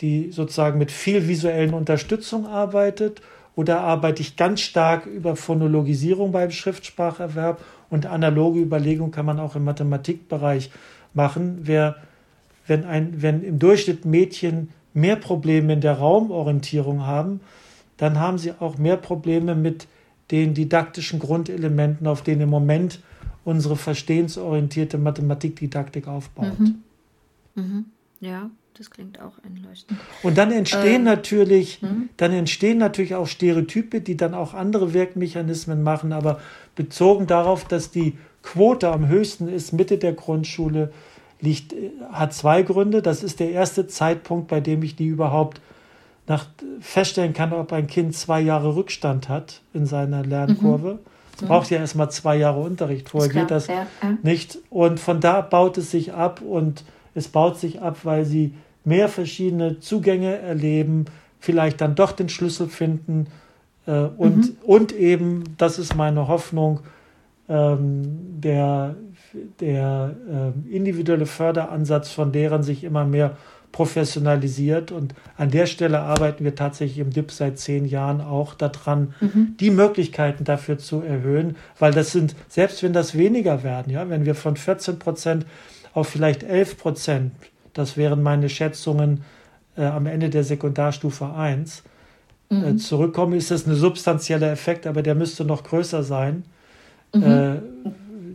[0.02, 3.22] die sozusagen mit viel visuellen Unterstützung arbeitet
[3.56, 9.56] oder arbeite ich ganz stark über Phonologisierung beim Schriftspracherwerb und analoge Überlegung kann man auch
[9.56, 10.70] im Mathematikbereich
[11.14, 11.60] machen.
[11.62, 11.96] Wer,
[12.68, 17.40] wenn, ein, wenn im Durchschnitt Mädchen mehr Probleme in der Raumorientierung haben,
[17.98, 19.88] dann haben sie auch mehr Probleme mit
[20.32, 23.02] den didaktischen Grundelementen, auf denen im Moment
[23.44, 26.60] unsere verstehensorientierte Mathematikdidaktik aufbaut.
[26.60, 26.84] Mhm.
[27.56, 27.86] Mhm.
[28.20, 30.00] Ja, das klingt auch einleuchtend.
[30.24, 32.10] Und dann entstehen ähm, natürlich, hm?
[32.18, 36.40] dann entstehen natürlich auch Stereotype, die dann auch andere Wirkmechanismen machen, aber
[36.76, 40.92] bezogen darauf, dass die Quote am höchsten ist, Mitte der Grundschule,
[41.40, 41.74] liegt,
[42.12, 43.02] hat zwei Gründe.
[43.02, 45.62] Das ist der erste Zeitpunkt, bei dem ich die überhaupt
[46.28, 46.48] nach,
[46.80, 50.94] feststellen kann, ob ein Kind zwei Jahre Rückstand hat in seiner Lernkurve.
[50.94, 51.00] Mhm.
[51.36, 51.48] Es mhm.
[51.48, 54.18] braucht ja erstmal zwei Jahre Unterricht, vorher geht das ja, ja.
[54.24, 54.58] nicht.
[54.70, 56.84] Und von da baut es sich ab und
[57.14, 61.06] es baut sich ab, weil sie mehr verschiedene Zugänge erleben,
[61.40, 63.28] vielleicht dann doch den Schlüssel finden
[63.86, 64.58] äh, und, mhm.
[64.64, 66.82] und eben, das ist meine Hoffnung,
[67.48, 68.96] ähm, der,
[69.60, 70.16] der
[70.68, 73.38] äh, individuelle Förderansatz von deren sich immer mehr
[73.72, 74.92] professionalisiert.
[74.92, 79.56] Und an der Stelle arbeiten wir tatsächlich im DIP seit zehn Jahren auch daran, mhm.
[79.60, 84.26] die Möglichkeiten dafür zu erhöhen, weil das sind, selbst wenn das weniger werden, ja, wenn
[84.26, 85.46] wir von 14 Prozent
[85.94, 87.32] auf vielleicht 11 Prozent
[87.76, 89.24] das wären meine Schätzungen
[89.78, 91.84] äh, am Ende der Sekundarstufe 1,
[92.50, 92.64] äh, mhm.
[92.64, 96.44] äh, zurückkommen, ist das ein substanzieller Effekt, aber der müsste noch größer sein.
[97.14, 97.24] Mhm.
[97.24, 97.56] Äh,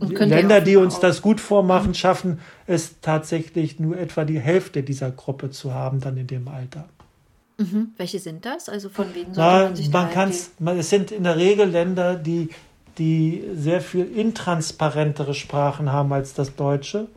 [0.01, 1.95] Länder, die uns das gut vormachen, mhm.
[1.95, 6.85] schaffen es tatsächlich nur etwa die Hälfte dieser Gruppe zu haben, dann in dem Alter.
[7.57, 7.89] Mhm.
[7.97, 8.69] Welche sind das?
[8.69, 12.15] Also von wem sollte man sich man da man, Es sind in der Regel Länder,
[12.15, 12.49] die,
[12.97, 17.07] die sehr viel intransparentere Sprachen haben als das Deutsche.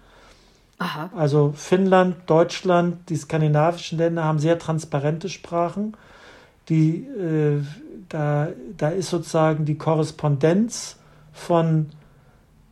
[0.79, 1.11] Aha.
[1.17, 5.97] Also Finnland, Deutschland, die skandinavischen Länder haben sehr transparente Sprachen.
[6.69, 7.63] Die, äh,
[8.09, 10.97] da, da ist sozusagen die Korrespondenz
[11.33, 11.91] von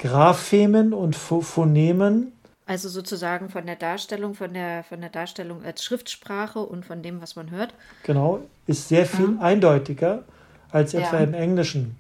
[0.02, 2.32] Graphemen und Phonemen.
[2.66, 7.22] Also sozusagen von der Darstellung, von der, von der Darstellung als Schriftsprache und von dem,
[7.22, 7.72] was man hört.
[8.02, 9.40] Genau, ist sehr viel mhm.
[9.40, 10.24] eindeutiger
[10.70, 11.24] als etwa ja.
[11.24, 11.96] im Englischen.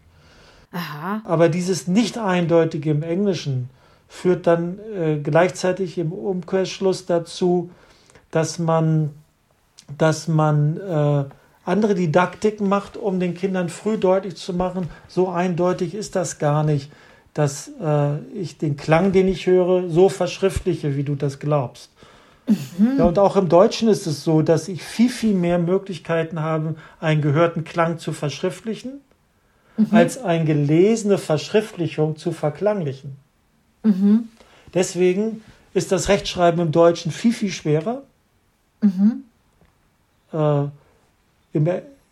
[0.72, 1.20] Aha.
[1.24, 3.68] Aber dieses Nicht-Eindeutige im Englischen,
[4.12, 7.70] führt dann äh, gleichzeitig im Umkehrschluss dazu,
[8.30, 9.10] dass man,
[9.96, 11.24] dass man äh,
[11.64, 16.62] andere Didaktiken macht, um den Kindern früh deutlich zu machen, so eindeutig ist das gar
[16.62, 16.90] nicht,
[17.34, 21.90] dass äh, ich den Klang, den ich höre, so verschriftliche, wie du das glaubst.
[22.46, 22.98] Mhm.
[22.98, 26.74] Ja, und auch im Deutschen ist es so, dass ich viel, viel mehr Möglichkeiten habe,
[27.00, 29.00] einen gehörten Klang zu verschriftlichen,
[29.76, 29.86] mhm.
[29.90, 33.16] als eine gelesene Verschriftlichung zu verklanglichen.
[33.82, 34.28] Mhm.
[34.74, 35.42] Deswegen
[35.74, 38.02] ist das Rechtschreiben im Deutschen viel, viel schwerer.
[38.82, 39.24] Mhm.
[40.32, 40.64] Äh,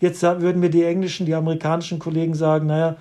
[0.01, 2.97] jetzt würden mir die englischen, die amerikanischen Kollegen sagen, naja,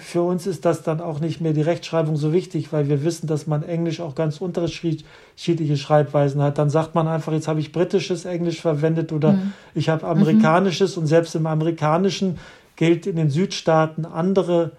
[0.00, 3.26] für uns ist das dann auch nicht mehr die Rechtschreibung so wichtig, weil wir wissen,
[3.26, 6.58] dass man Englisch auch ganz unterschiedliche Schreibweisen hat.
[6.58, 9.52] Dann sagt man einfach, jetzt habe ich britisches Englisch verwendet oder mhm.
[9.74, 11.02] ich habe amerikanisches mhm.
[11.02, 12.38] und selbst im amerikanischen
[12.76, 14.72] gilt in den Südstaaten andere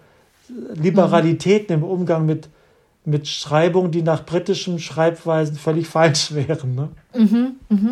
[0.73, 1.83] Liberalitäten mhm.
[1.83, 2.49] im Umgang mit
[3.05, 6.75] mit Schreibungen, die nach britischen Schreibweisen völlig falsch wären.
[6.75, 6.89] Ne?
[7.13, 7.91] Mhm, mh.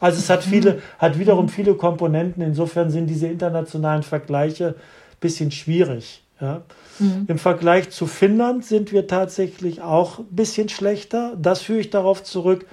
[0.00, 0.50] Also es hat mhm.
[0.50, 2.42] viele, hat wiederum viele Komponenten.
[2.42, 6.22] Insofern sind diese internationalen Vergleiche ein bisschen schwierig.
[6.40, 6.62] Ja.
[6.98, 7.24] Mhm.
[7.28, 11.34] Im Vergleich zu Finnland sind wir tatsächlich auch ein bisschen schlechter.
[11.40, 12.66] Das führe ich darauf zurück,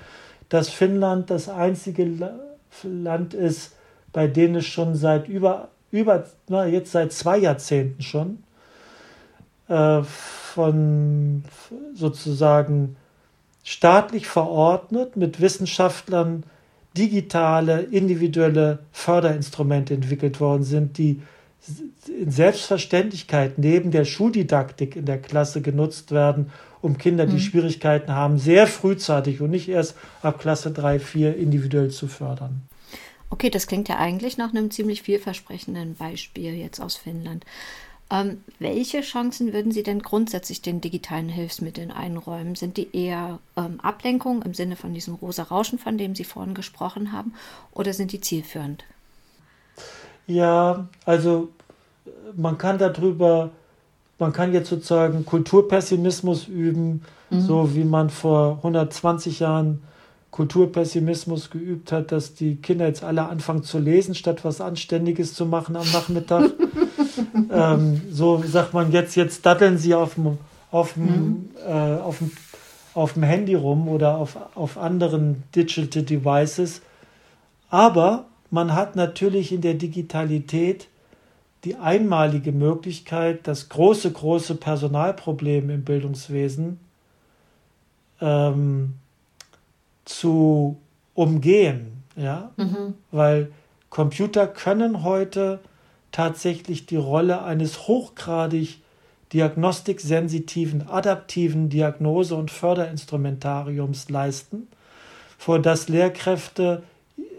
[0.50, 2.08] dass Finnland das einzige
[2.84, 3.74] Land ist,
[4.14, 8.44] bei dem es schon seit über, über na, jetzt seit zwei Jahrzehnten schon
[9.68, 11.44] äh, von
[11.96, 12.96] sozusagen
[13.64, 16.44] staatlich verordnet mit Wissenschaftlern
[16.98, 21.22] digitale, individuelle Förderinstrumente entwickelt worden sind, die
[22.08, 27.40] in Selbstverständlichkeit neben der Schuldidaktik in der Klasse genutzt werden, um Kinder, die mhm.
[27.40, 32.62] Schwierigkeiten haben, sehr frühzeitig und nicht erst ab Klasse 3, 4 individuell zu fördern.
[33.32, 37.44] Okay, das klingt ja eigentlich nach einem ziemlich vielversprechenden Beispiel jetzt aus Finnland.
[38.12, 42.56] Ähm, welche Chancen würden Sie denn grundsätzlich den digitalen Hilfsmitteln einräumen?
[42.56, 46.54] Sind die eher ähm, Ablenkung im Sinne von diesem rosa Rauschen, von dem Sie vorhin
[46.54, 47.34] gesprochen haben,
[47.72, 48.84] oder sind die zielführend?
[50.28, 51.50] Ja, also
[52.36, 53.52] man kann darüber,
[54.20, 57.42] man kann jetzt sozusagen Kulturpessimismus üben, mhm.
[57.42, 59.82] so wie man vor 120 Jahren
[60.30, 65.46] Kulturpessimismus geübt hat, dass die Kinder jetzt alle anfangen zu lesen, statt was Anständiges zu
[65.46, 66.52] machen am Nachmittag.
[67.52, 70.38] ähm, so sagt man jetzt, jetzt datteln sie auf dem,
[70.72, 71.50] auf dem, mhm.
[71.66, 72.32] äh, auf dem,
[72.94, 76.82] auf dem Handy rum oder auf, auf anderen Digital Devices.
[77.70, 80.88] Aber man hat natürlich in der Digitalität
[81.66, 86.80] die einmalige Möglichkeit, das große, große Personalproblem im Bildungswesen
[88.22, 88.94] ähm,
[90.06, 90.78] zu
[91.16, 92.04] umgehen.
[92.16, 92.52] Ja?
[92.56, 92.94] Mhm.
[93.12, 93.52] Weil
[93.90, 95.60] Computer können heute
[96.16, 98.80] tatsächlich die Rolle eines hochgradig
[99.34, 104.70] diagnostiksensitiven, adaptiven Diagnose- und Förderinstrumentariums leisten,
[105.38, 106.84] vor das Lehrkräfte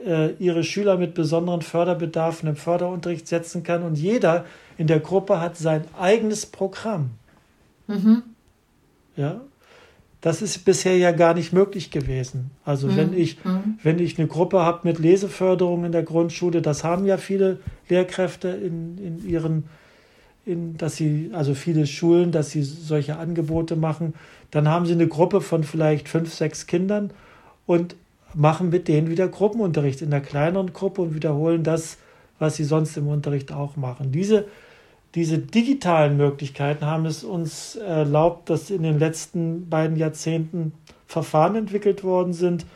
[0.05, 3.83] äh, ihre Schüler mit besonderen Förderbedarfen im Förderunterricht setzen kann.
[3.83, 4.45] Und jeder
[4.77, 7.13] in der Gruppe hat sein eigenes Programm.
[7.87, 8.25] Mhm.
[9.17, 9.41] Ja,
[10.21, 12.51] das ist bisher ja gar nicht möglich gewesen.
[12.65, 12.97] Also mhm.
[12.97, 13.79] wenn ich, mhm.
[13.83, 18.49] wenn ich eine Gruppe habe mit Leseförderung in der Grundschule, das haben ja viele Lehrkräfte
[18.49, 19.65] in, in ihren,
[20.45, 24.15] in, dass sie, also viele Schulen, dass sie solche Angebote machen,
[24.51, 27.11] dann haben sie eine Gruppe von vielleicht fünf, sechs Kindern
[27.67, 27.97] und
[28.35, 31.99] machen mit denen wieder Gruppenunterricht in der kleineren Gruppe und wiederholen das,
[32.39, 34.13] was sie sonst im Unterricht auch machen.
[34.13, 34.47] Diese,
[35.17, 40.73] diese digitalen Möglichkeiten haben es uns erlaubt, dass in den letzten beiden Jahrzehnten
[41.07, 42.67] Verfahren entwickelt worden sind,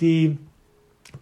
[0.00, 0.38] die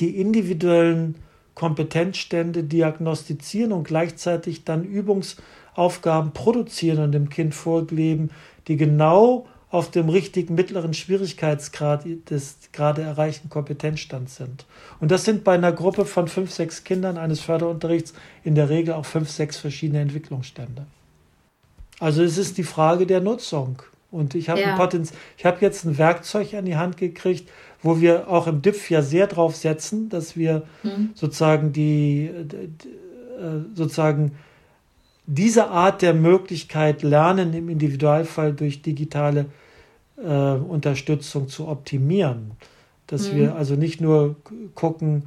[0.00, 1.14] die individuellen
[1.54, 8.30] Kompetenzstände diagnostizieren und gleichzeitig dann Übungsaufgaben produzieren und dem Kind vorleben,
[8.68, 14.66] die genau auf dem richtigen mittleren Schwierigkeitsgrad des gerade erreichten Kompetenzstands sind.
[14.98, 18.12] Und das sind bei einer Gruppe von fünf, sechs Kindern eines Förderunterrichts
[18.42, 20.86] in der Regel auch fünf, sechs verschiedene Entwicklungsstände.
[22.00, 23.82] Also es ist die Frage der Nutzung.
[24.10, 24.76] Und ich habe ja.
[24.76, 27.48] hab jetzt ein Werkzeug an die Hand gekriegt,
[27.80, 31.10] wo wir auch im DIPF ja sehr drauf setzen, dass wir mhm.
[31.14, 34.32] sozusagen die, äh, sozusagen
[35.32, 39.46] diese Art der Möglichkeit lernen im Individualfall durch digitale
[40.16, 42.52] äh, Unterstützung zu optimieren.
[43.06, 43.36] Dass mhm.
[43.36, 44.36] wir also nicht nur
[44.74, 45.24] gucken,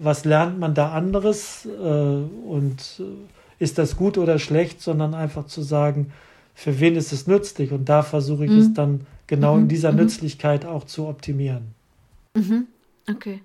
[0.00, 5.46] was lernt man da anderes äh, und äh, ist das gut oder schlecht, sondern einfach
[5.46, 6.12] zu sagen,
[6.54, 8.58] für wen ist es nützlich und da versuche ich mhm.
[8.58, 9.62] es dann genau mhm.
[9.62, 9.98] in dieser mhm.
[9.98, 11.74] Nützlichkeit auch zu optimieren.
[12.34, 12.68] Mhm.
[13.10, 13.40] Okay.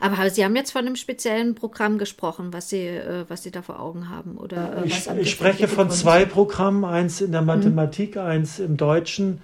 [0.00, 3.62] Aber Sie haben jetzt von einem speziellen Programm gesprochen, was Sie, äh, was Sie da
[3.62, 4.82] vor Augen haben, oder?
[4.82, 7.42] Äh, ich, ich spreche von zwei Programmen, eins in der.
[7.42, 8.22] Mathematik, mhm.
[8.22, 9.40] eins im Deutschen,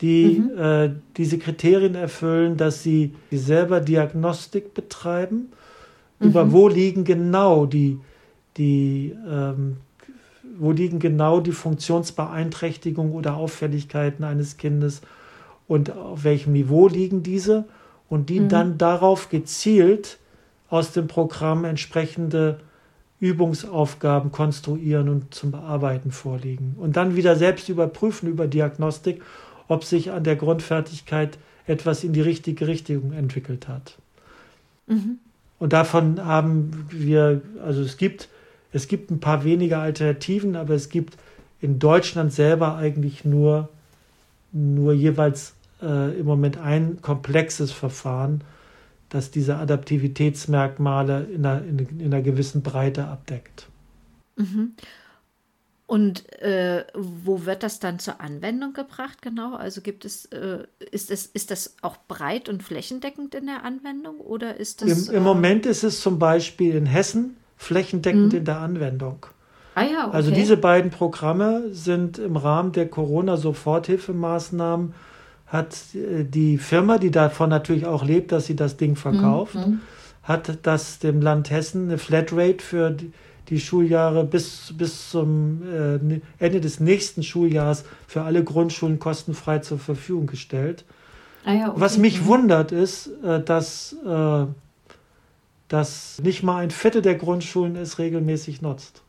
[0.00, 0.58] die mhm.
[0.58, 5.52] äh, diese Kriterien erfüllen, dass sie selber Diagnostik betreiben,
[6.18, 6.28] mhm.
[6.28, 7.98] über wo liegen genau die,
[8.56, 9.76] die ähm,
[10.58, 15.00] wo liegen genau die Funktionsbeeinträchtigungen oder Auffälligkeiten eines Kindes
[15.68, 17.64] und auf welchem Niveau liegen diese
[18.10, 18.48] und die mhm.
[18.50, 20.18] dann darauf gezielt
[20.68, 22.60] aus dem Programm entsprechende
[23.20, 26.74] Übungsaufgaben konstruieren und zum Bearbeiten vorlegen.
[26.78, 29.22] Und dann wieder selbst überprüfen über Diagnostik,
[29.68, 33.96] ob sich an der Grundfertigkeit etwas in die richtige Richtung entwickelt hat.
[34.86, 35.18] Mhm.
[35.58, 38.28] Und davon haben wir, also es gibt,
[38.72, 41.16] es gibt ein paar weniger Alternativen, aber es gibt
[41.60, 43.68] in Deutschland selber eigentlich nur,
[44.52, 45.52] nur jeweils
[45.82, 48.42] äh, im Moment ein komplexes Verfahren,
[49.08, 53.68] das diese Adaptivitätsmerkmale in einer, in, in einer gewissen Breite abdeckt.
[54.36, 54.74] Mhm.
[55.86, 59.56] Und äh, wo wird das dann zur Anwendung gebracht genau?
[59.56, 60.62] Also gibt es, äh,
[60.92, 65.08] ist, es, ist das auch breit und flächendeckend in der Anwendung oder ist das?
[65.08, 68.38] Im, im äh, Moment ist es zum Beispiel in Hessen flächendeckend mhm.
[68.38, 69.26] in der Anwendung.
[69.74, 70.16] Ah ja, okay.
[70.16, 74.94] Also diese beiden Programme sind im Rahmen der Corona-Soforthilfemaßnahmen
[75.50, 79.80] hat äh, die Firma, die davon natürlich auch lebt, dass sie das Ding verkauft, mhm.
[80.22, 82.96] hat das dem Land Hessen eine Flatrate für
[83.48, 89.80] die, Schuljahre bis, bis zum äh, Ende des nächsten Schuljahres für alle Grundschulen kostenfrei zur
[89.80, 90.84] Verfügung gestellt.
[91.44, 91.80] Ah ja, okay.
[91.80, 92.26] Was mich mhm.
[92.26, 93.96] wundert, ist, äh, dass,
[95.66, 99.02] dass nicht mal ein Viertel der Grundschulen es regelmäßig nutzt.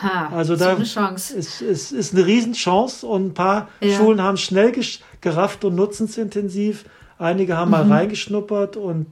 [0.00, 1.36] Ha, also da so eine Chance.
[1.36, 3.96] Es, es ist eine Riesenchance und ein paar ja.
[3.96, 4.72] Schulen haben schnell
[5.20, 6.84] gerafft und nutzen es intensiv.
[7.18, 7.88] Einige haben mhm.
[7.88, 9.06] mal reingeschnuppert und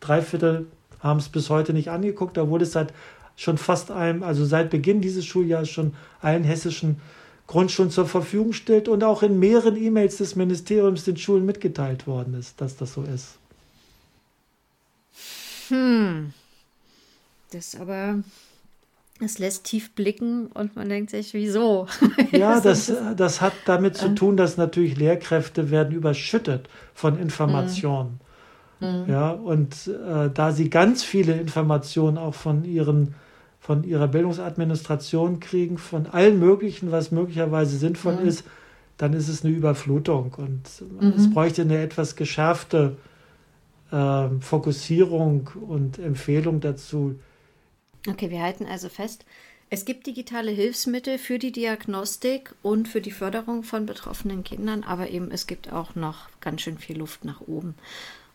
[0.00, 0.66] drei Viertel
[1.00, 2.36] haben es bis heute nicht angeguckt.
[2.36, 2.92] Da wurde es seit
[3.36, 7.00] schon fast einem, also seit Beginn dieses Schuljahres schon allen hessischen
[7.46, 12.34] Grundschulen zur Verfügung stellt und auch in mehreren E-Mails des Ministeriums den Schulen mitgeteilt worden
[12.34, 13.36] ist, dass das so ist.
[15.68, 16.32] Hm.
[17.52, 18.18] Das aber
[19.20, 21.86] es lässt tief blicken und man denkt sich, wieso?
[22.32, 28.20] Ja, das, das hat damit zu tun, dass natürlich Lehrkräfte werden überschüttet von Informationen.
[28.80, 29.04] Mhm.
[29.08, 33.14] Ja, und äh, da sie ganz viele Informationen auch von ihren
[33.66, 38.28] von ihrer Bildungsadministration kriegen, von allen möglichen, was möglicherweise sinnvoll mhm.
[38.28, 38.44] ist,
[38.96, 40.34] dann ist es eine Überflutung.
[40.36, 40.62] Und
[41.00, 41.14] mhm.
[41.16, 42.96] es bräuchte eine etwas geschärfte
[43.90, 47.16] äh, Fokussierung und Empfehlung dazu,
[48.08, 49.24] Okay, wir halten also fest,
[49.68, 55.10] es gibt digitale Hilfsmittel für die Diagnostik und für die Förderung von betroffenen Kindern, aber
[55.10, 57.74] eben es gibt auch noch ganz schön viel Luft nach oben.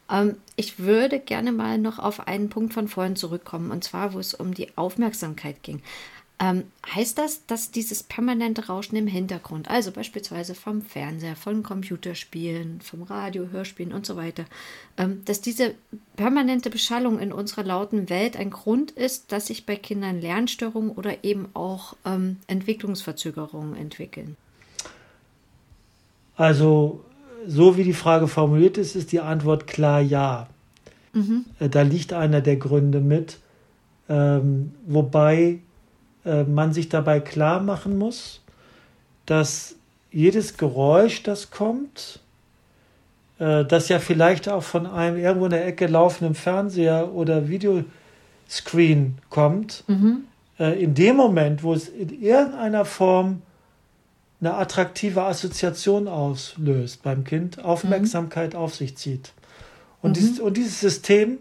[0.10, 4.20] Ähm, ich würde gerne mal noch auf einen Punkt von vorhin zurückkommen, und zwar, wo
[4.20, 5.82] es um die Aufmerksamkeit ging.
[6.44, 6.64] Ähm,
[6.96, 13.04] heißt das, dass dieses permanente Rauschen im Hintergrund, also beispielsweise vom Fernseher, von Computerspielen, vom
[13.04, 14.46] Radio, Hörspielen und so weiter,
[14.98, 15.76] ähm, dass diese
[16.16, 21.24] permanente Beschallung in unserer lauten Welt ein Grund ist, dass sich bei Kindern Lernstörungen oder
[21.24, 24.36] eben auch ähm, Entwicklungsverzögerungen entwickeln?
[26.38, 27.06] Also,
[27.46, 30.50] so wie die Frage formuliert ist, ist die Antwort klar ja.
[31.14, 31.46] Mhm.
[31.60, 33.38] Äh, da liegt einer der Gründe mit,
[34.10, 35.60] ähm, wobei
[36.26, 38.42] äh, man sich dabei klar machen muss,
[39.26, 39.76] dass
[40.12, 42.20] jedes Geräusch, das kommt,
[43.40, 49.18] äh, das ja vielleicht auch von einem irgendwo in der Ecke laufenden Fernseher oder Videoscreen
[49.30, 50.26] kommt, mhm.
[50.60, 53.42] äh, in dem Moment, wo es in irgendeiner Form
[54.42, 58.60] eine attraktive Assoziation auslöst beim Kind, Aufmerksamkeit mhm.
[58.60, 59.34] auf sich zieht.
[60.02, 60.14] Und, mhm.
[60.16, 61.38] dieses, und dieses System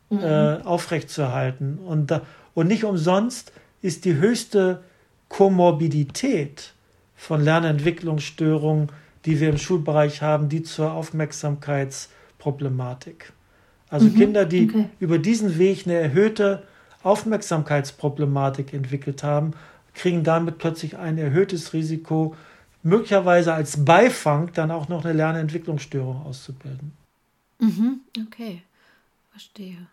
[0.08, 0.18] mhm.
[0.18, 1.78] äh, aufrechtzuerhalten.
[1.78, 2.22] Und, da,
[2.54, 4.82] und nicht umsonst ist die höchste
[5.30, 6.74] Komorbidität
[7.16, 8.90] von Lernentwicklungsstörungen
[9.24, 13.34] die wir im Schulbereich haben, die zur Aufmerksamkeitsproblematik.
[13.88, 14.88] Also mhm, Kinder, die okay.
[14.98, 16.66] über diesen Weg eine erhöhte
[17.02, 19.52] Aufmerksamkeitsproblematik entwickelt haben,
[19.94, 22.36] kriegen damit plötzlich ein erhöhtes Risiko,
[22.82, 26.92] möglicherweise als Beifang dann auch noch eine Lernentwicklungsstörung auszubilden.
[27.58, 28.62] Mhm, okay,
[29.32, 29.86] verstehe.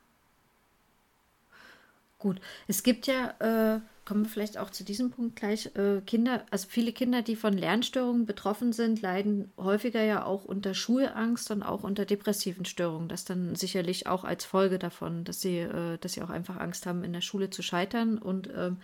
[2.19, 5.69] Gut, es gibt ja äh, kommen wir vielleicht auch zu diesem Punkt gleich.
[5.75, 10.73] Äh, Kinder, also viele Kinder, die von Lernstörungen betroffen sind, leiden häufiger ja auch unter
[10.73, 13.09] Schulangst und auch unter depressiven Störungen.
[13.09, 16.85] Das dann sicherlich auch als Folge davon, dass sie, äh, dass sie auch einfach Angst
[16.85, 18.17] haben, in der Schule zu scheitern.
[18.17, 18.77] Und ähm,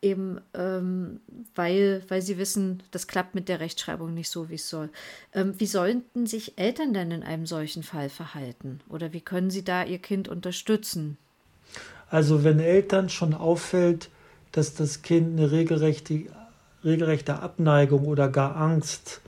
[0.00, 1.18] eben ähm,
[1.56, 4.90] weil, weil sie wissen, das klappt mit der Rechtschreibung nicht so, wie es soll.
[5.34, 8.80] Ähm, wie sollten sich Eltern denn in einem solchen Fall verhalten?
[8.88, 11.18] Oder wie können sie da ihr Kind unterstützen?
[12.08, 14.08] Also wenn Eltern schon auffällt,
[14.52, 16.26] dass das Kind eine regelrechte,
[16.84, 19.20] regelrechte Abneigung oder gar Angst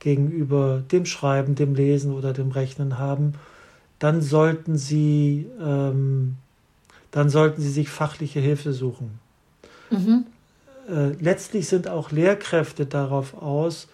[0.00, 3.34] gegenüber dem Schreiben, dem Lesen oder dem Rechnen haben,
[3.98, 6.36] dann sollten sie, ähm,
[7.10, 9.18] dann sollten sie sich fachliche Hilfe suchen.
[9.90, 10.26] Mhm.
[10.88, 13.88] Äh, letztlich sind auch Lehrkräfte darauf aus,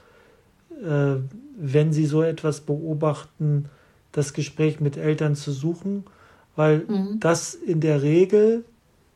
[0.83, 1.17] äh,
[1.57, 3.69] wenn sie so etwas beobachten,
[4.12, 6.05] das Gespräch mit Eltern zu suchen,
[6.57, 7.21] weil mhm.
[7.21, 8.65] das in der Regel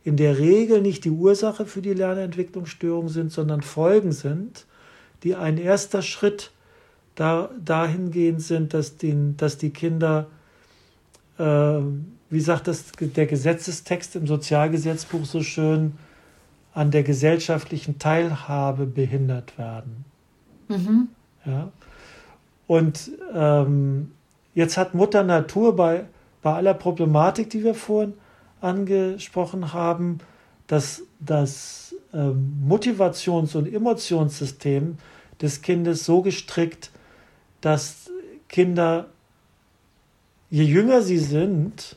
[0.08, 4.64] in der Regel nicht die Ursache für die Lernentwicklungsstörung sind, sondern Folgen sind,
[5.22, 6.50] die ein erster Schritt
[7.14, 10.28] da, dahingehend sind, dass, den, dass die Kinder,
[11.38, 11.42] äh,
[12.30, 15.92] wie sagt das der Gesetzestext im Sozialgesetzbuch so schön,
[16.72, 20.06] an der gesellschaftlichen Teilhabe behindert werden.
[20.68, 21.08] Mhm.
[21.44, 21.70] Ja?
[22.66, 24.12] Und ähm,
[24.54, 26.06] jetzt hat Mutter Natur bei,
[26.40, 28.14] bei aller Problematik, die wir vorhin
[28.60, 30.18] angesprochen haben,
[30.66, 34.98] dass das ähm, Motivations- und Emotionssystem
[35.40, 36.90] des Kindes so gestrickt,
[37.60, 38.10] dass
[38.48, 39.06] Kinder,
[40.50, 41.96] je jünger sie sind,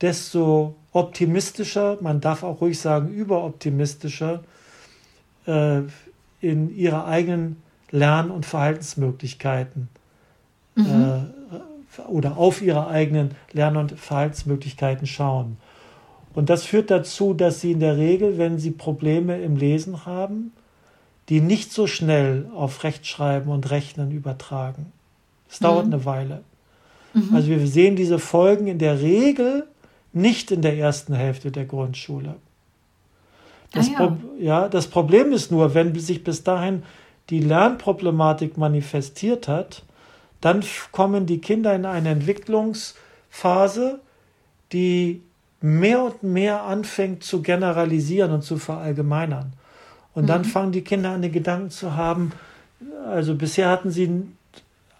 [0.00, 4.44] desto optimistischer, man darf auch ruhig sagen überoptimistischer,
[5.46, 5.82] äh,
[6.40, 9.88] in ihre eigenen Lern- und Verhaltensmöglichkeiten
[10.74, 10.84] mhm.
[10.86, 15.56] äh, oder auf ihre eigenen Lern- und Verhaltensmöglichkeiten schauen.
[16.34, 20.52] Und das führt dazu, dass sie in der Regel, wenn sie Probleme im Lesen haben,
[21.28, 24.92] die nicht so schnell auf Rechtschreiben und Rechnen übertragen.
[25.48, 25.64] Es mhm.
[25.64, 26.42] dauert eine Weile.
[27.14, 27.34] Mhm.
[27.34, 29.66] Also wir sehen diese Folgen in der Regel
[30.12, 32.36] nicht in der ersten Hälfte der Grundschule.
[33.72, 34.62] Das, ah, ja.
[34.62, 36.84] ja, das Problem ist nur, wenn sich bis dahin
[37.30, 39.82] die Lernproblematik manifestiert hat,
[40.40, 40.62] dann
[40.92, 44.00] kommen die Kinder in eine Entwicklungsphase,
[44.72, 45.22] die
[45.64, 49.54] mehr und mehr anfängt zu generalisieren und zu verallgemeinern.
[50.12, 50.26] Und mhm.
[50.26, 52.32] dann fangen die Kinder an, den Gedanken zu haben,
[53.08, 54.26] also bisher hatten sie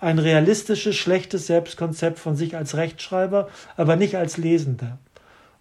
[0.00, 4.96] ein realistisches, schlechtes Selbstkonzept von sich als Rechtschreiber, aber nicht als Lesender.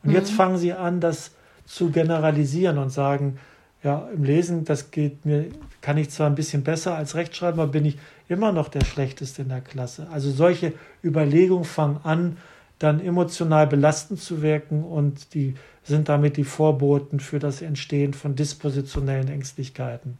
[0.03, 0.15] Und mhm.
[0.15, 1.31] jetzt fangen sie an, das
[1.65, 3.39] zu generalisieren und sagen,
[3.83, 5.47] ja, im Lesen, das geht mir,
[5.81, 7.97] kann ich zwar ein bisschen besser als Rechtschreiber, bin ich
[8.29, 10.07] immer noch der Schlechteste in der Klasse.
[10.13, 10.71] Also solche
[11.03, 12.37] Überlegungen fangen an,
[12.83, 18.35] dann emotional belastend zu wirken und die sind damit die Vorboten für das Entstehen von
[18.35, 20.17] dispositionellen Ängstlichkeiten.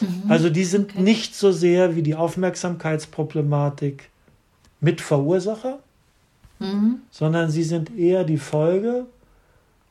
[0.00, 0.22] Mhm.
[0.28, 1.02] Also die sind okay.
[1.02, 4.08] nicht so sehr wie die Aufmerksamkeitsproblematik
[4.80, 5.78] Mitverursacher,
[6.58, 7.00] mhm.
[7.10, 9.06] sondern sie sind eher die Folge,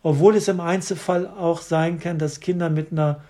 [0.03, 3.21] obwohl es im Einzelfall auch sein kann, dass Kinder mit einer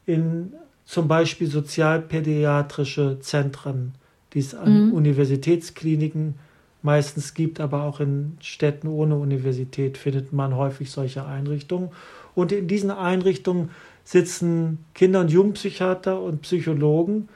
[0.07, 0.53] in
[0.83, 3.93] zum Beispiel sozialpädiatrische Zentren
[4.37, 4.93] die es an mhm.
[4.93, 6.35] Universitätskliniken
[6.83, 11.89] meistens gibt, aber auch in Städten ohne Universität findet man häufig solche Einrichtungen.
[12.35, 13.71] Und in diesen Einrichtungen
[14.03, 17.29] sitzen Kinder- und Jugendpsychiater und Psychologen,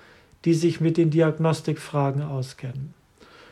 [0.46, 2.94] die sich mit den Diagnostikfragen auskennen.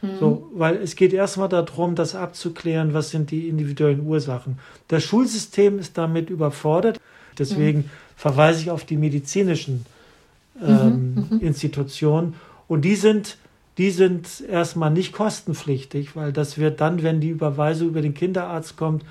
[0.03, 0.07] Mhm.
[0.19, 4.59] So, weil es geht erstmal darum, das abzuklären, was sind die individuellen Ursachen.
[4.89, 7.01] Das Schulsystem ist damit überfordert.
[7.39, 7.89] Deswegen mhm.
[8.15, 9.87] verweise ich auf die medizinischen
[10.61, 10.67] mhm.
[10.67, 11.39] ähm, mhm.
[11.39, 12.35] Institutionen
[12.69, 13.37] und die sind,
[13.77, 18.77] die sind erstmal nicht kostenpflichtig, weil das wird dann, wenn die Überweisung über den Kinderarzt
[18.77, 19.03] kommt,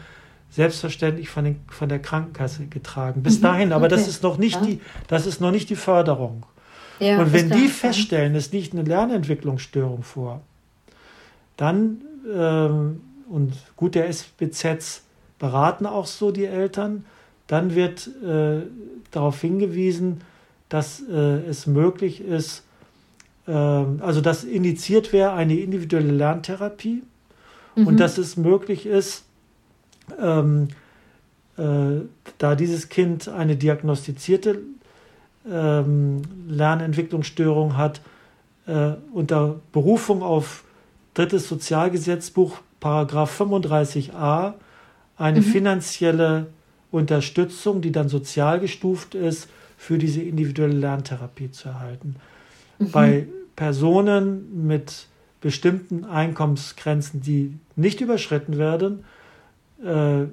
[0.50, 3.22] selbstverständlich von, den, von der Krankenkasse getragen.
[3.22, 3.96] Bis mhm, dahin, aber okay.
[3.96, 4.66] das ist noch nicht ja.
[4.66, 6.46] die, das ist noch nicht die Förderung.
[7.00, 10.40] Ja, und wenn die feststellen, es liegt eine Lernentwicklungsstörung vor,
[11.56, 12.00] dann,
[12.32, 15.02] ähm, und gut, der SBZ
[15.38, 17.04] beraten auch so die Eltern,
[17.46, 18.62] dann wird äh,
[19.10, 20.22] darauf hingewiesen,
[20.68, 21.14] dass äh,
[21.48, 22.64] es möglich ist,
[23.52, 27.02] also dass indiziert wäre eine individuelle Lerntherapie
[27.76, 27.86] mhm.
[27.86, 29.24] und dass es möglich ist,
[30.20, 30.68] ähm,
[31.56, 32.02] äh,
[32.38, 34.60] da dieses Kind eine diagnostizierte
[35.50, 38.00] ähm, Lernentwicklungsstörung hat,
[38.66, 40.64] äh, unter Berufung auf
[41.14, 44.54] drittes Sozialgesetzbuch, Paragraph 35a,
[45.16, 45.44] eine mhm.
[45.44, 46.46] finanzielle
[46.90, 52.16] Unterstützung, die dann sozial gestuft ist, für diese individuelle Lerntherapie zu erhalten.
[52.78, 52.90] Mhm.
[52.90, 53.26] Bei
[53.58, 55.08] Personen mit
[55.40, 59.04] bestimmten Einkommensgrenzen, die nicht überschritten werden,
[59.84, 60.26] äh,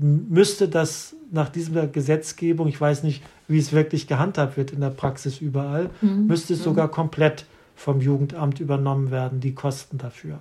[0.00, 4.90] müsste das nach dieser Gesetzgebung, ich weiß nicht, wie es wirklich gehandhabt wird in der
[4.90, 6.26] Praxis überall, mhm.
[6.26, 6.64] müsste es mhm.
[6.64, 7.44] sogar komplett
[7.76, 10.40] vom Jugendamt übernommen werden, die Kosten dafür.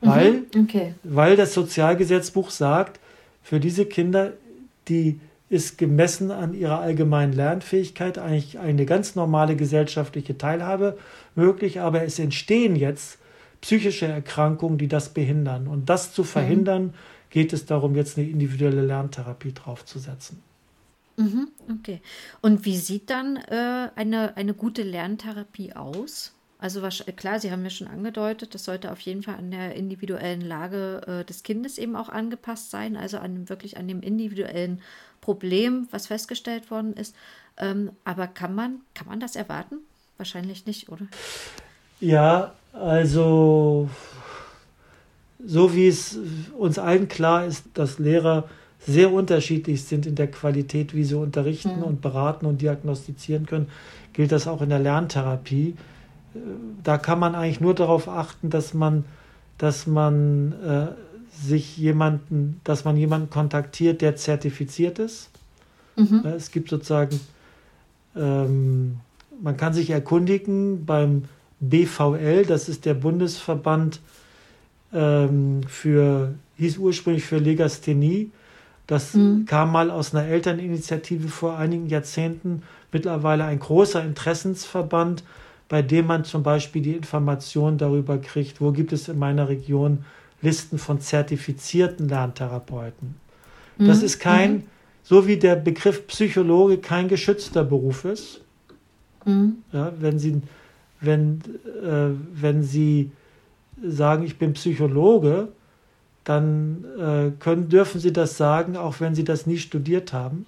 [0.00, 0.06] Mhm.
[0.08, 0.94] Weil, okay.
[1.02, 3.00] weil das Sozialgesetzbuch sagt,
[3.42, 4.34] für diese Kinder,
[4.86, 5.18] die
[5.50, 10.98] ist gemessen an ihrer allgemeinen Lernfähigkeit eigentlich eine ganz normale gesellschaftliche Teilhabe
[11.34, 13.18] möglich, aber es entstehen jetzt
[13.60, 15.66] psychische Erkrankungen, die das behindern.
[15.66, 16.26] Und das zu mhm.
[16.26, 16.94] verhindern,
[17.30, 20.42] geht es darum, jetzt eine individuelle Lerntherapie draufzusetzen.
[21.16, 22.00] Mhm, okay.
[22.42, 26.32] Und wie sieht dann äh, eine, eine gute Lerntherapie aus?
[26.60, 29.76] Also was, klar, Sie haben ja schon angedeutet, das sollte auf jeden Fall an der
[29.76, 34.80] individuellen Lage äh, des Kindes eben auch angepasst sein, also an wirklich an dem individuellen
[35.20, 37.14] Problem, was festgestellt worden ist.
[37.58, 39.76] Ähm, aber kann man, kann man das erwarten?
[40.16, 41.06] Wahrscheinlich nicht, oder?
[42.00, 43.88] Ja, also
[45.44, 46.18] so wie es
[46.56, 48.48] uns allen klar ist, dass Lehrer
[48.80, 51.84] sehr unterschiedlich sind in der Qualität, wie sie unterrichten mhm.
[51.84, 53.68] und beraten und diagnostizieren können,
[54.12, 55.76] gilt das auch in der Lerntherapie
[56.82, 59.04] da kann man eigentlich nur darauf achten, dass man,
[59.58, 60.86] dass man äh,
[61.32, 65.30] sich jemanden, dass man jemanden kontaktiert, der zertifiziert ist.
[65.96, 66.24] Mhm.
[66.24, 67.20] Es gibt sozusagen,
[68.16, 68.98] ähm,
[69.40, 71.24] man kann sich erkundigen beim
[71.60, 74.00] BVL, das ist der Bundesverband
[74.92, 78.30] ähm, für, hieß ursprünglich für Legasthenie.
[78.86, 79.44] Das mhm.
[79.44, 85.22] kam mal aus einer Elterninitiative vor einigen Jahrzehnten, mittlerweile ein großer Interessensverband
[85.68, 90.04] bei dem man zum Beispiel die Information darüber kriegt, wo gibt es in meiner Region
[90.40, 93.16] Listen von zertifizierten Lerntherapeuten.
[93.76, 93.86] Mhm.
[93.86, 94.62] Das ist kein, mhm.
[95.02, 98.40] so wie der Begriff Psychologe kein geschützter Beruf ist.
[99.24, 99.56] Mhm.
[99.72, 100.40] Ja, wenn Sie,
[101.00, 101.42] wenn,
[101.84, 103.10] äh, wenn Sie
[103.82, 105.48] sagen, ich bin Psychologe,
[106.24, 110.46] dann äh, können, dürfen Sie das sagen, auch wenn Sie das nie studiert haben.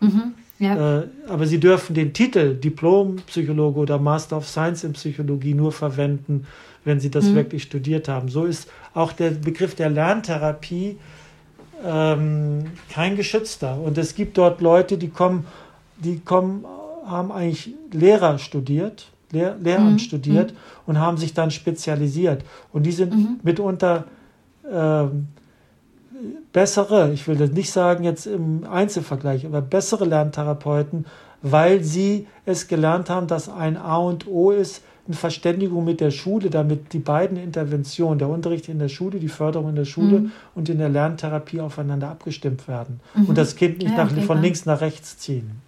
[0.00, 0.34] Mhm.
[0.58, 1.00] Ja.
[1.00, 6.46] Äh, aber sie dürfen den Titel Diplompsychologe oder Master of Science in Psychologie nur verwenden,
[6.84, 7.36] wenn sie das mhm.
[7.36, 8.28] wirklich studiert haben.
[8.28, 10.96] So ist auch der Begriff der Lerntherapie
[11.84, 13.78] ähm, kein geschützter.
[13.80, 15.46] Und es gibt dort Leute, die kommen,
[15.96, 16.64] die kommen,
[17.06, 19.98] haben eigentlich Lehrer studiert, Lehr Lehramt mhm.
[19.98, 20.56] studiert mhm.
[20.86, 22.42] und haben sich dann spezialisiert.
[22.72, 23.40] Und die sind mhm.
[23.42, 24.04] mitunter
[24.70, 25.28] ähm,
[26.52, 31.06] bessere, ich will das nicht sagen jetzt im Einzelvergleich, aber bessere Lerntherapeuten,
[31.42, 36.10] weil sie es gelernt haben, dass ein A und O ist, eine Verständigung mit der
[36.10, 40.20] Schule, damit die beiden Interventionen, der Unterricht in der Schule, die Förderung in der Schule
[40.20, 40.32] mhm.
[40.54, 43.26] und in der Lerntherapie aufeinander abgestimmt werden mhm.
[43.26, 45.62] und das Kind nicht ja, nach, von links nach rechts ziehen.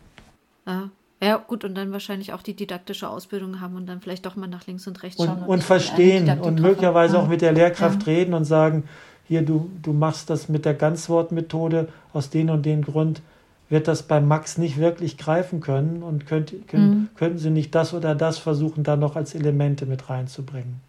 [0.67, 0.89] Ah.
[1.23, 4.47] Ja, gut, und dann wahrscheinlich auch die didaktische Ausbildung haben und dann vielleicht doch mal
[4.47, 5.37] nach links und rechts schauen.
[5.37, 8.13] Und, und, und verstehen und möglicherweise auch mit der Lehrkraft ja.
[8.13, 8.85] reden und sagen,
[9.31, 13.23] hier, du, du machst das mit der Ganzwortmethode aus den und den Grund,
[13.69, 17.09] wird das bei Max nicht wirklich greifen können und könnt, können, mhm.
[17.15, 20.81] könnten sie nicht das oder das versuchen, da noch als Elemente mit reinzubringen.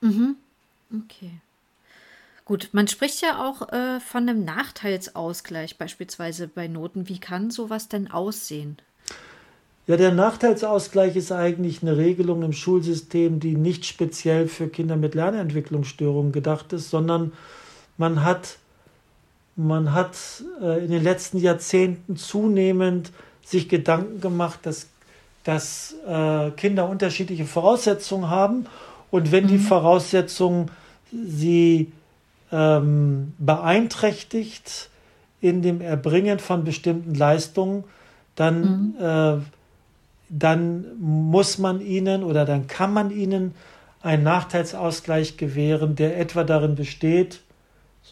[0.00, 0.36] Mhm.
[1.04, 1.32] Okay.
[2.46, 7.10] Gut, man spricht ja auch äh, von einem Nachteilsausgleich beispielsweise bei Noten.
[7.10, 8.78] Wie kann sowas denn aussehen?
[9.86, 15.14] Ja, der Nachteilsausgleich ist eigentlich eine Regelung im Schulsystem, die nicht speziell für Kinder mit
[15.14, 17.32] Lernentwicklungsstörungen gedacht ist, sondern
[18.02, 18.58] man hat,
[19.54, 20.16] man hat
[20.60, 23.12] äh, in den letzten Jahrzehnten zunehmend
[23.44, 24.88] sich Gedanken gemacht, dass,
[25.44, 28.66] dass äh, Kinder unterschiedliche Voraussetzungen haben
[29.12, 29.48] und wenn mhm.
[29.48, 30.72] die Voraussetzungen
[31.12, 31.92] sie
[32.50, 34.90] ähm, beeinträchtigt
[35.40, 37.84] in dem Erbringen von bestimmten Leistungen,
[38.34, 38.94] dann, mhm.
[38.98, 39.36] äh,
[40.28, 43.54] dann muss man ihnen oder dann kann man ihnen
[44.02, 47.42] einen Nachteilsausgleich gewähren, der etwa darin besteht,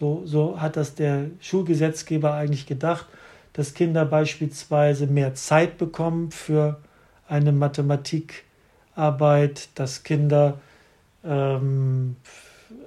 [0.01, 3.07] so, so hat das der Schulgesetzgeber eigentlich gedacht,
[3.53, 6.81] dass Kinder beispielsweise mehr Zeit bekommen für
[7.29, 8.45] eine Mathematik,
[9.01, 10.59] Rechtarbeit, dass Kinder,
[11.25, 12.17] ähm,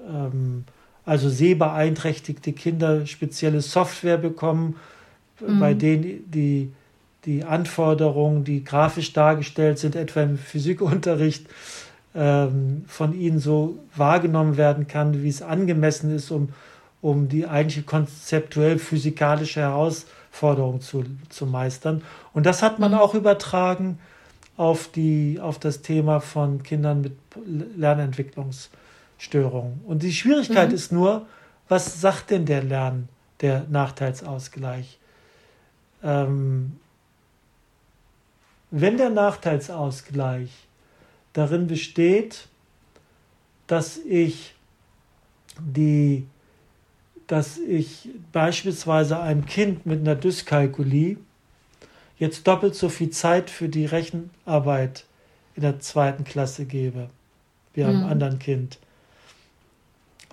[0.08, 0.64] ähm,
[1.06, 4.76] also sehbeeinträchtigte Kinder, spezielle Software bekommen,
[5.40, 5.60] mhm.
[5.60, 6.72] bei denen die,
[7.26, 11.48] die Anforderungen, die grafisch dargestellt sind, etwa im Physikunterricht,
[12.16, 16.50] ähm, von ihnen so wahrgenommen werden kann, wie es angemessen ist, um,
[17.04, 22.02] um die eigentliche konzeptuell physikalische Herausforderung zu, zu meistern.
[22.34, 24.00] Und das hat man auch übertragen
[24.56, 27.18] auf, die, auf das Thema von Kindern mit
[27.76, 29.82] Lernentwicklungsstörungen.
[29.86, 30.76] Und die Schwierigkeit mhm.
[30.76, 31.26] ist nur,
[31.68, 33.10] was sagt denn der Lern,
[33.42, 34.98] der Nachteilsausgleich?
[36.04, 36.80] Ähm,
[38.72, 40.52] wenn der Nachteilsausgleich
[41.34, 42.48] darin besteht,
[43.68, 44.56] dass ich
[45.60, 46.28] die,
[47.28, 51.18] dass ich beispielsweise einem Kind mit einer Dyskalkulie
[52.18, 55.06] jetzt doppelt so viel Zeit für die Rechenarbeit
[55.56, 57.10] in der zweiten Klasse gebe
[57.74, 58.06] wie einem mhm.
[58.06, 58.78] anderen Kind,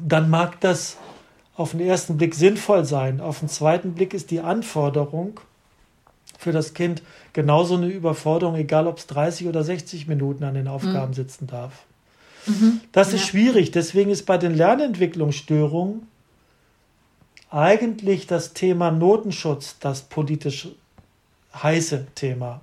[0.00, 0.96] dann mag das
[1.56, 3.20] auf den ersten Blick sinnvoll sein.
[3.20, 5.40] Auf den zweiten Blick ist die Anforderung
[6.38, 10.68] für das Kind genauso eine Überforderung, egal ob es 30 oder 60 Minuten an den
[10.68, 11.14] Aufgaben mhm.
[11.14, 11.84] sitzen darf.
[12.46, 12.80] Mhm.
[12.92, 13.26] Das ist ja.
[13.26, 13.70] schwierig.
[13.72, 16.06] Deswegen ist bei den Lernentwicklungsstörungen
[17.50, 20.68] eigentlich das Thema Notenschutz das politisch
[21.54, 22.60] heiße Thema.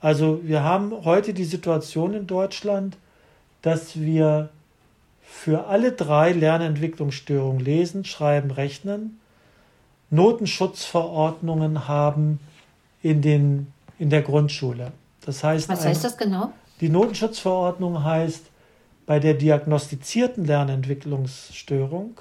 [0.00, 2.96] Also wir haben heute die Situation in Deutschland,
[3.62, 4.50] dass wir
[5.22, 9.18] für alle drei Lernentwicklungsstörungen lesen, schreiben, rechnen
[10.10, 12.40] Notenschutzverordnungen haben
[13.02, 14.92] in, den, in der Grundschule.
[15.24, 16.52] Das heißt, Was heißt ein, das genau?
[16.80, 18.46] Die Notenschutzverordnung heißt,
[19.06, 22.20] bei der diagnostizierten Lernentwicklungsstörung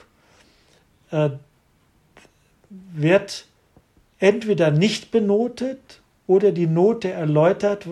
[1.11, 1.29] äh,
[2.69, 3.45] wird
[4.19, 7.85] entweder nicht benotet oder die Note erläutert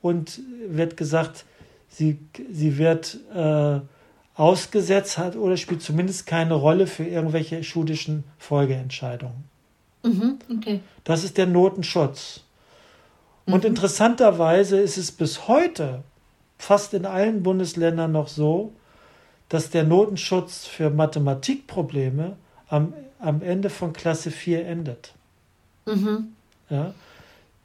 [0.00, 1.44] und wird gesagt,
[1.88, 2.18] sie,
[2.50, 3.80] sie wird äh,
[4.34, 9.44] ausgesetzt hat oder spielt zumindest keine Rolle für irgendwelche schulischen Folgeentscheidungen.
[10.02, 10.80] Mhm, okay.
[11.04, 12.40] Das ist der Notenschutz.
[13.44, 13.70] Und mhm.
[13.70, 16.02] interessanterweise ist es bis heute
[16.58, 18.72] fast in allen Bundesländern noch so,
[19.48, 22.36] dass der Notenschutz für Mathematikprobleme
[22.68, 25.14] am, am Ende von Klasse 4 endet.
[25.86, 26.32] Mhm.
[26.68, 26.94] Ja.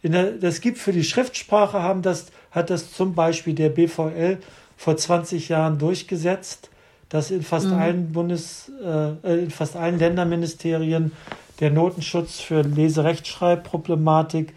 [0.04, 4.38] Der, das gibt für die Schriftsprache haben das, hat das zum Beispiel der BVL
[4.78, 6.70] vor 20 Jahren durchgesetzt,
[7.10, 7.74] dass in fast mhm.
[7.74, 11.12] allen Bundes, äh, in fast allen Länderministerien
[11.60, 14.54] der Notenschutz für Leserechtschreibproblematik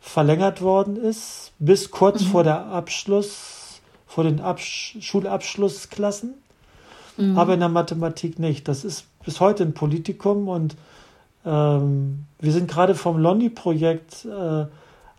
[0.00, 2.26] verlängert worden ist, bis kurz mhm.
[2.26, 6.34] vor der Abschluss, vor den Absch Schulabschlussklassen,
[7.16, 7.38] mhm.
[7.38, 8.68] aber in der Mathematik nicht.
[8.68, 10.76] Das ist bis heute ein Politikum und
[11.44, 14.66] ähm, wir sind gerade vom Londi-Projekt, äh,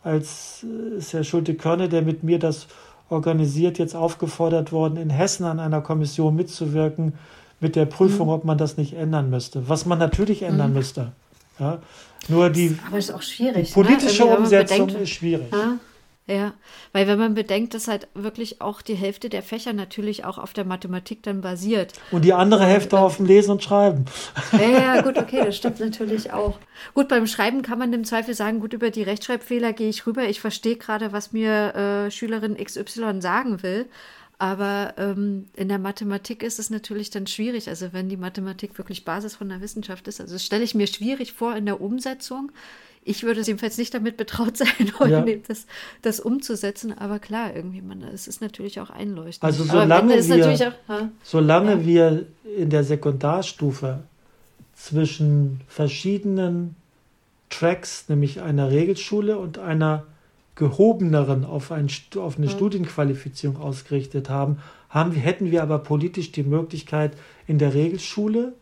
[0.04, 2.68] als äh, ist Herr Schulte-Körne, der mit mir das
[3.10, 7.14] organisiert, jetzt aufgefordert worden, in Hessen an einer Kommission mitzuwirken
[7.60, 8.34] mit der Prüfung, mhm.
[8.34, 9.70] ob man das nicht ändern müsste.
[9.70, 10.78] Was man natürlich ändern mhm.
[10.78, 11.12] müsste.
[11.60, 11.80] Ja?
[12.28, 14.38] Nur die, aber ist auch schwierig, die politische ne?
[14.38, 15.52] Umsetzung bedenkt, ist schwierig.
[15.52, 15.78] Ja?
[16.26, 16.54] Ja,
[16.94, 20.54] weil wenn man bedenkt, dass halt wirklich auch die Hälfte der Fächer natürlich auch auf
[20.54, 21.92] der Mathematik dann basiert.
[22.12, 24.06] Und die andere Hälfte äh, auf dem Lesen und Schreiben.
[24.54, 26.58] Ja, ja, gut, okay, das stimmt natürlich auch.
[26.94, 30.24] Gut, beim Schreiben kann man im Zweifel sagen, gut, über die Rechtschreibfehler gehe ich rüber.
[30.24, 33.90] Ich verstehe gerade, was mir äh, Schülerin XY sagen will.
[34.40, 37.68] Aber ähm, in der Mathematik ist es natürlich dann schwierig.
[37.68, 40.88] Also wenn die Mathematik wirklich Basis von der Wissenschaft ist, also das stelle ich mir
[40.88, 42.52] schwierig vor in der Umsetzung
[43.06, 44.68] ich würde jedenfalls nicht damit betraut sein,
[45.08, 45.26] ja.
[45.48, 45.66] das,
[46.02, 46.98] das umzusetzen.
[46.98, 49.44] Aber klar, irgendwie, man, es ist natürlich auch einleuchtend.
[49.44, 51.86] Also solange, wir, auch, solange ja.
[51.86, 52.26] wir
[52.58, 54.04] in der Sekundarstufe
[54.76, 56.76] zwischen verschiedenen
[57.50, 60.06] Tracks, nämlich einer Regelschule und einer
[60.56, 61.88] gehobeneren auf, ein,
[62.18, 62.52] auf eine ja.
[62.52, 67.14] Studienqualifizierung ausgerichtet haben, haben, hätten wir aber politisch die Möglichkeit,
[67.48, 68.54] in der Regelschule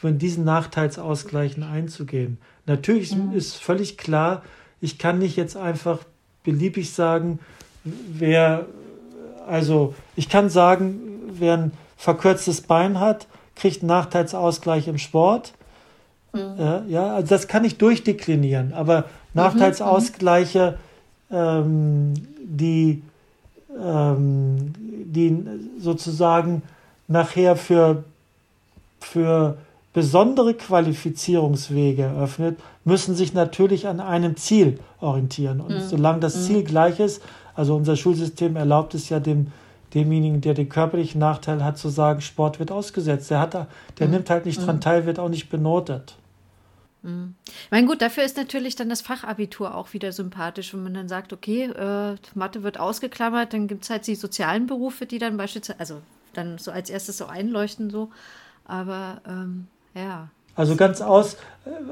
[0.00, 2.38] von diesen Nachteilsausgleichen einzugehen.
[2.66, 3.32] Natürlich mhm.
[3.32, 4.42] ist völlig klar,
[4.80, 6.00] ich kann nicht jetzt einfach
[6.44, 7.38] beliebig sagen,
[7.84, 8.66] wer,
[9.46, 11.00] also ich kann sagen,
[11.38, 15.54] wer ein verkürztes Bein hat, kriegt einen Nachteilsausgleich im Sport.
[16.32, 16.88] Mhm.
[16.88, 20.78] Ja, also das kann ich durchdeklinieren, aber mhm, Nachteilsausgleiche,
[21.30, 23.02] ähm, die,
[23.82, 25.42] ähm, die
[25.78, 26.62] sozusagen
[27.08, 28.04] nachher für,
[29.00, 29.56] für
[29.96, 35.58] besondere Qualifizierungswege eröffnet, müssen sich natürlich an einem Ziel orientieren.
[35.62, 35.88] Und mhm.
[35.88, 36.64] solange das Ziel mhm.
[36.66, 37.22] gleich ist,
[37.54, 39.46] also unser Schulsystem erlaubt es ja dem,
[39.94, 43.30] demjenigen, der den körperlichen Nachteil hat, zu sagen, Sport wird ausgesetzt.
[43.30, 43.68] Der, hat, der
[44.06, 44.12] mhm.
[44.12, 44.80] nimmt halt nicht dran mhm.
[44.82, 46.16] teil, wird auch nicht benotet.
[47.00, 47.34] Mhm.
[47.46, 51.08] Ich meine, gut, dafür ist natürlich dann das Fachabitur auch wieder sympathisch, wenn man dann
[51.08, 55.38] sagt, okay, äh, Mathe wird ausgeklammert, dann gibt es halt die sozialen Berufe, die dann
[55.38, 56.02] beispielsweise, also
[56.34, 58.10] dann so als erstes so einleuchten, so.
[58.66, 60.28] Aber ähm, ja.
[60.54, 61.36] Also ganz aus,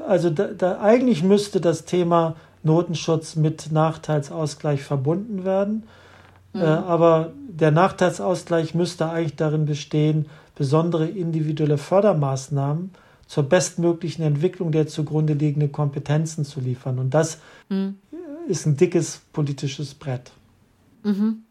[0.07, 5.83] also da, da eigentlich müsste das Thema Notenschutz mit Nachteilsausgleich verbunden werden.
[6.53, 6.61] Mhm.
[6.61, 12.91] Äh, aber der Nachteilsausgleich müsste eigentlich darin bestehen, besondere individuelle Fördermaßnahmen
[13.27, 16.99] zur bestmöglichen Entwicklung der zugrunde liegenden Kompetenzen zu liefern.
[16.99, 17.39] Und das
[17.69, 17.97] mhm.
[18.47, 20.31] ist ein dickes politisches Brett.
[21.03, 21.43] Mhm.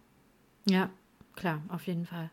[0.67, 0.89] Ja,
[1.37, 2.31] klar, auf jeden Fall.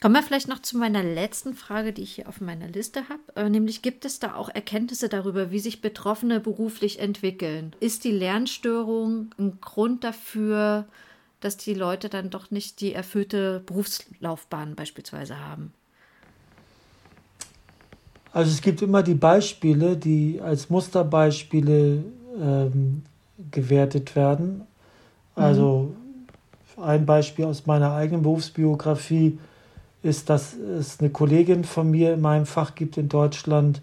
[0.00, 3.20] Kommen wir vielleicht noch zu meiner letzten Frage, die ich hier auf meiner Liste habe.
[3.34, 7.74] Äh, nämlich gibt es da auch Erkenntnisse darüber, wie sich Betroffene beruflich entwickeln?
[7.80, 10.86] Ist die Lernstörung ein Grund dafür,
[11.40, 15.72] dass die Leute dann doch nicht die erfüllte Berufslaufbahn beispielsweise haben?
[18.32, 22.04] Also es gibt immer die Beispiele, die als Musterbeispiele
[22.40, 23.02] ähm,
[23.50, 24.62] gewertet werden.
[25.34, 25.92] Also
[26.76, 26.82] mhm.
[26.84, 29.38] ein Beispiel aus meiner eigenen Berufsbiografie
[30.02, 33.80] ist, dass es eine Kollegin von mir in meinem Fach gibt in Deutschland,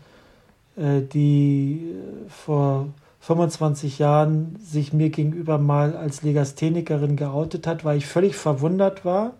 [0.77, 2.87] äh, die äh, vor
[3.21, 9.33] 25 Jahren sich mir gegenüber mal als Legasthenikerin geoutet hat, weil ich völlig verwundert war,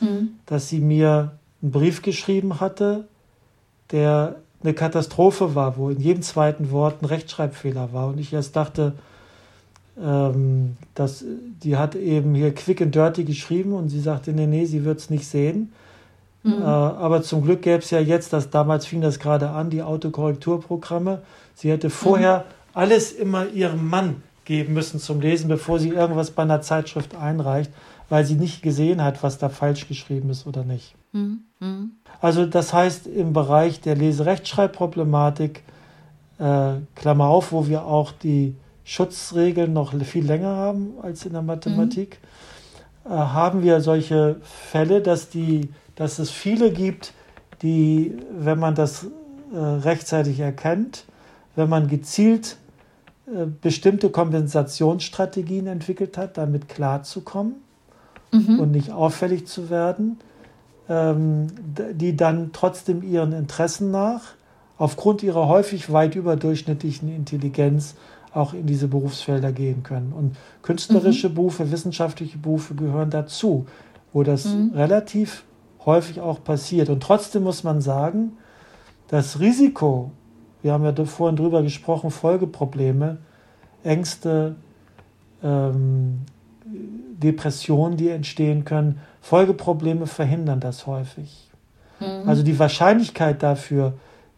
[0.00, 0.30] mhm.
[0.46, 3.06] dass sie mir einen Brief geschrieben hatte,
[3.90, 8.08] der eine Katastrophe war, wo in jedem zweiten Wort ein Rechtschreibfehler war.
[8.08, 8.94] Und ich erst dachte,
[10.00, 11.24] ähm, dass
[11.62, 15.00] die hat eben hier quick and dirty geschrieben und sie sagte, nee, nee, sie wird
[15.00, 15.72] es nicht sehen.
[16.42, 16.62] Mhm.
[16.62, 19.82] Äh, aber zum Glück gäbe es ja jetzt, das damals fing das gerade an, die
[19.82, 21.22] Autokorrekturprogramme.
[21.54, 22.42] Sie hätte vorher mhm.
[22.74, 27.70] alles immer ihrem Mann geben müssen zum Lesen, bevor sie irgendwas bei einer Zeitschrift einreicht,
[28.08, 30.94] weil sie nicht gesehen hat, was da falsch geschrieben ist oder nicht.
[31.12, 31.44] Mhm.
[31.60, 31.92] mhm.
[32.20, 35.62] Also das heißt, im Bereich der Leserechtschreibproblematik,
[36.38, 41.42] äh, Klammer auf, wo wir auch die Schutzregeln noch viel länger haben als in der
[41.42, 42.18] Mathematik,
[43.04, 43.12] mhm.
[43.12, 47.12] äh, haben wir solche Fälle, dass die dass es viele gibt,
[47.62, 49.06] die, wenn man das
[49.52, 51.04] äh, rechtzeitig erkennt,
[51.54, 52.56] wenn man gezielt
[53.26, 57.56] äh, bestimmte Kompensationsstrategien entwickelt hat, damit klarzukommen
[58.32, 58.58] mhm.
[58.58, 60.18] und nicht auffällig zu werden,
[60.88, 61.48] ähm,
[61.92, 64.22] die dann trotzdem ihren Interessen nach,
[64.78, 67.94] aufgrund ihrer häufig weit überdurchschnittlichen Intelligenz,
[68.34, 70.12] auch in diese Berufsfelder gehen können.
[70.12, 71.34] Und künstlerische mhm.
[71.34, 73.66] Berufe, wissenschaftliche Berufe gehören dazu,
[74.12, 74.72] wo das mhm.
[74.74, 75.44] relativ
[75.86, 76.88] häufig auch passiert.
[76.88, 78.36] Und trotzdem muss man sagen,
[79.08, 80.10] das Risiko,
[80.62, 83.18] wir haben ja vorhin drüber gesprochen, Folgeprobleme,
[83.84, 84.56] Ängste,
[85.42, 86.20] ähm,
[86.64, 91.50] Depressionen, die entstehen können, Folgeprobleme verhindern das häufig.
[92.00, 92.28] Mhm.
[92.28, 93.94] Also die Wahrscheinlichkeit dafür,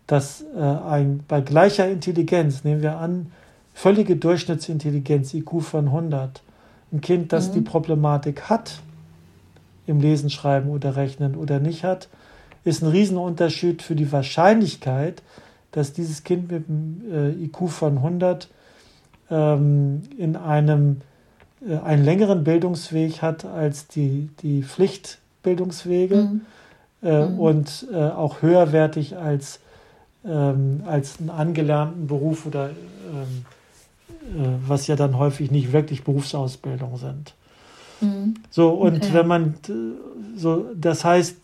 [0.07, 3.33] dass äh, ein, bei gleicher Intelligenz, nehmen wir an,
[3.73, 6.43] völlige Durchschnittsintelligenz, IQ von 100,
[6.93, 7.53] ein Kind, das mhm.
[7.55, 8.81] die Problematik hat,
[9.87, 12.09] im Lesen, Schreiben oder Rechnen oder nicht hat,
[12.65, 15.23] ist ein Riesenunterschied für die Wahrscheinlichkeit,
[15.73, 18.49] dass dieses Kind mit einem äh, IQ von 100
[19.31, 21.01] ähm, in einem
[21.69, 26.41] äh, einen längeren Bildungsweg hat als die, die Pflichtbildungswege mhm.
[27.03, 27.39] Äh, mhm.
[27.39, 29.61] und äh, auch höherwertig als,
[30.25, 33.45] ähm, als einen angelernten Beruf oder ähm,
[34.43, 37.35] äh, was ja dann häufig nicht wirklich Berufsausbildung sind.
[38.01, 38.35] Mhm.
[38.51, 39.09] So, und okay.
[39.13, 39.55] wenn man
[40.37, 41.37] so, das heißt,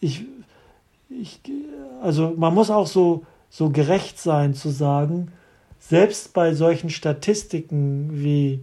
[0.00, 0.24] ich,
[1.08, 1.40] ich,
[2.02, 5.28] also man muss auch so, so gerecht sein zu sagen,
[5.78, 8.60] selbst bei solchen Statistiken wie,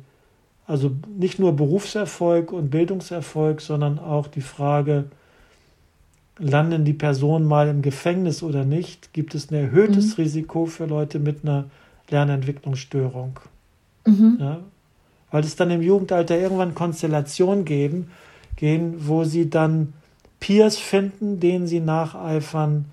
[0.67, 5.05] also nicht nur Berufserfolg und Bildungserfolg, sondern auch die Frage,
[6.37, 10.23] landen die Personen mal im Gefängnis oder nicht, gibt es ein erhöhtes mhm.
[10.23, 11.65] Risiko für Leute mit einer
[12.09, 13.39] Lernentwicklungsstörung.
[14.05, 14.37] Mhm.
[14.39, 14.59] Ja,
[15.33, 18.11] weil es dann im Jugendalter irgendwann Konstellationen geben,
[18.55, 19.93] gehen, wo sie dann
[20.39, 22.85] Peers finden, denen sie nacheifern,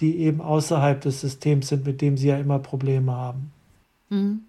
[0.00, 3.52] die eben außerhalb des Systems sind, mit dem sie ja immer Probleme haben.
[4.10, 4.40] Mhm.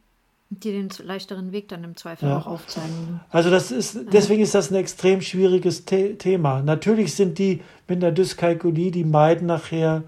[0.49, 2.39] Die den leichteren Weg dann im Zweifel ja.
[2.39, 3.21] auch aufzeigen.
[3.29, 6.61] Also das ist, deswegen ist das ein extrem schwieriges The Thema.
[6.61, 10.03] Natürlich sind die mit der Dyskalkulie, die meiden nachher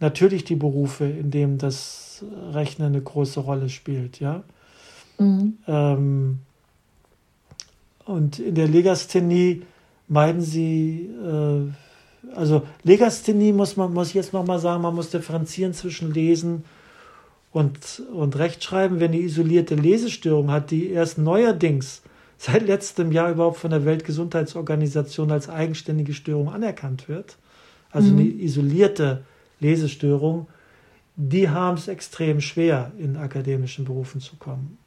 [0.00, 4.42] natürlich die Berufe, in denen das Rechnen eine große Rolle spielt, ja.
[5.18, 5.58] Mhm.
[5.68, 6.40] Ähm,
[8.04, 9.62] und in der Legasthenie
[10.08, 15.72] meiden sie, äh, also Legasthenie muss man, muss ich jetzt nochmal sagen, man muss differenzieren
[15.72, 16.64] zwischen Lesen
[17.52, 19.00] und, und Rechtschreiben.
[19.00, 22.02] Wenn die isolierte Lesestörung hat, die erst neuerdings
[22.36, 27.36] seit letztem Jahr überhaupt von der Weltgesundheitsorganisation als eigenständige Störung anerkannt wird,
[27.90, 28.18] also mhm.
[28.18, 29.24] eine isolierte
[29.60, 30.48] Lesestörung,
[31.16, 34.78] die haben es extrem schwer, in akademischen Berufen zu kommen.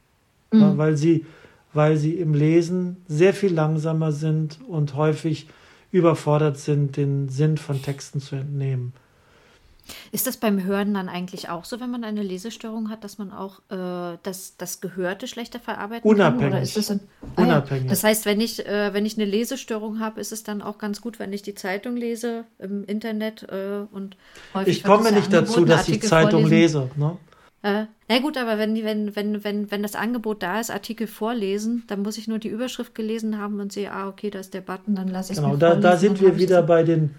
[0.52, 0.78] Mhm.
[0.78, 1.26] Weil, sie,
[1.74, 5.48] weil sie im Lesen sehr viel langsamer sind und häufig
[5.92, 8.94] überfordert sind, den Sinn von Texten zu entnehmen.
[10.12, 13.32] Ist das beim Hören dann eigentlich auch so, wenn man eine Lesestörung hat, dass man
[13.32, 16.42] auch äh, das, das Gehörte schlechter verarbeiten Unabhängig.
[16.42, 16.52] kann?
[16.52, 17.00] Oder ist das, ein,
[17.36, 17.84] ah, Unabhängig.
[17.86, 17.90] Ja.
[17.90, 21.02] Das heißt, wenn ich, äh, wenn ich eine Lesestörung habe, ist es dann auch ganz
[21.02, 24.18] gut, wenn ich die Zeitung lese im Internet äh, und
[24.54, 26.82] häufig Ich komme nicht dazu, dass ich Zeitung vorlesen.
[26.82, 26.90] lese.
[26.96, 27.18] Ne?
[27.64, 31.84] Äh, na gut, aber wenn, wenn, wenn, wenn, wenn das Angebot da ist, Artikel vorlesen,
[31.88, 34.62] dann muss ich nur die Überschrift gelesen haben und sehe, ah, okay, da ist der
[34.62, 37.16] Button, dann lasse ich es Genau, da, da sind wir wieder bei den,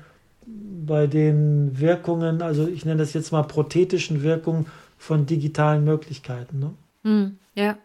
[0.46, 4.66] bei den Wirkungen, also ich nenne das jetzt mal prothetischen Wirkungen
[4.96, 6.60] von digitalen Möglichkeiten.
[6.60, 6.74] Ne?
[7.02, 7.76] Hm, ja,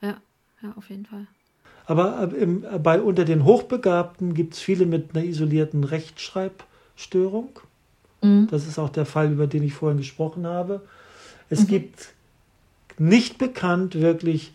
[0.00, 0.16] ja,
[0.62, 1.26] ja, auf jeden Fall.
[1.86, 7.60] Aber im, bei, unter den Hochbegabten gibt es viele mit einer isolierten Rechtschreibstörung.
[8.22, 8.46] Mhm.
[8.50, 10.82] Das ist auch der Fall, über den ich vorhin gesprochen habe.
[11.50, 11.66] Es mhm.
[11.66, 12.14] gibt
[12.98, 14.54] nicht bekannt wirklich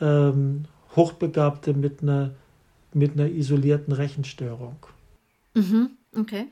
[0.00, 0.64] ähm,
[0.96, 2.32] Hochbegabte mit einer,
[2.92, 4.76] mit einer isolierten Rechenstörung.
[5.54, 5.90] Mhm.
[6.16, 6.46] Okay.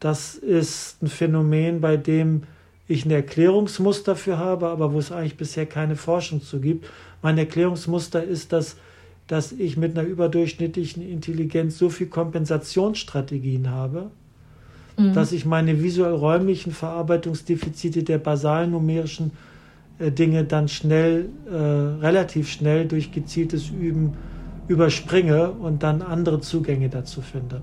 [0.00, 2.42] Das ist ein Phänomen, bei dem
[2.88, 6.88] ich ein Erklärungsmuster für habe, aber wo es eigentlich bisher keine Forschung zu gibt.
[7.22, 8.76] Mein Erklärungsmuster ist, dass,
[9.26, 14.10] dass ich mit einer überdurchschnittlichen Intelligenz so viel Kompensationsstrategien habe,
[14.96, 15.12] mhm.
[15.12, 19.32] dass ich meine visuell-räumlichen Verarbeitungsdefizite der basalen numerischen
[19.98, 24.14] äh, Dinge dann schnell, äh, relativ schnell durch gezieltes Üben
[24.68, 27.62] überspringe und dann andere Zugänge dazu finde.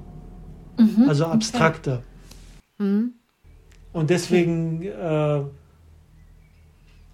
[0.77, 2.01] Mhm, also abstrakte.
[2.79, 2.83] Okay.
[2.83, 3.13] Mhm.
[3.91, 5.41] Und deswegen, äh,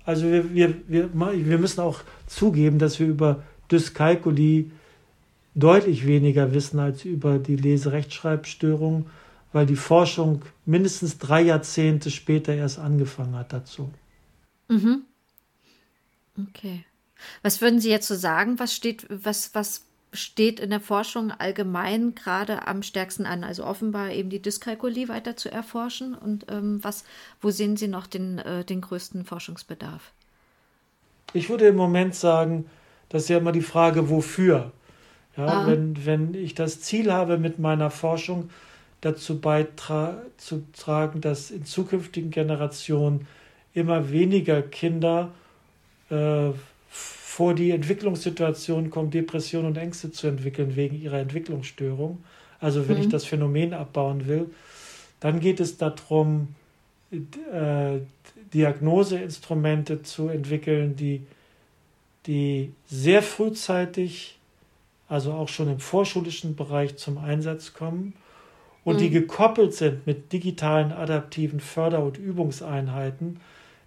[0.06, 4.72] also wir, wir, wir, wir müssen auch zugeben, dass wir über Dyskalkulie
[5.56, 9.08] deutlich weniger wissen als über die Leserechtschreibstörung
[9.52, 13.90] weil die Forschung mindestens drei Jahrzehnte später erst angefangen hat dazu.
[14.68, 15.04] Mhm.
[16.50, 16.86] Okay.
[17.42, 18.60] Was würden Sie jetzt so sagen?
[18.60, 23.44] Was steht, was, was steht in der Forschung allgemein gerade am stärksten an?
[23.44, 26.16] Also offenbar eben die Dyskalkulie weiter zu erforschen.
[26.16, 27.04] Und ähm, was,
[27.42, 30.12] wo sehen Sie noch den, äh, den größten Forschungsbedarf?
[31.34, 32.66] Ich würde im Moment sagen,
[33.10, 34.72] das ist ja immer die Frage, wofür.
[35.38, 35.68] Ja, ah.
[35.68, 38.50] wenn, wenn ich das Ziel habe mit meiner Forschung,
[39.02, 43.28] dazu beizutragen, dass in zukünftigen Generationen
[43.74, 45.32] immer weniger Kinder
[46.10, 46.50] äh,
[46.90, 52.24] vor die Entwicklungssituation kommen, Depressionen und Ängste zu entwickeln wegen ihrer Entwicklungsstörung.
[52.60, 53.04] Also wenn mhm.
[53.04, 54.50] ich das Phänomen abbauen will,
[55.22, 56.50] dann geht es darum,
[57.12, 58.00] äh,
[58.54, 61.22] Diagnoseinstrumente zu entwickeln, die,
[62.26, 64.38] die sehr frühzeitig,
[65.08, 68.14] also auch schon im vorschulischen Bereich zum Einsatz kommen
[68.84, 69.00] und mhm.
[69.00, 73.40] die gekoppelt sind mit digitalen adaptiven Förder- und Übungseinheiten,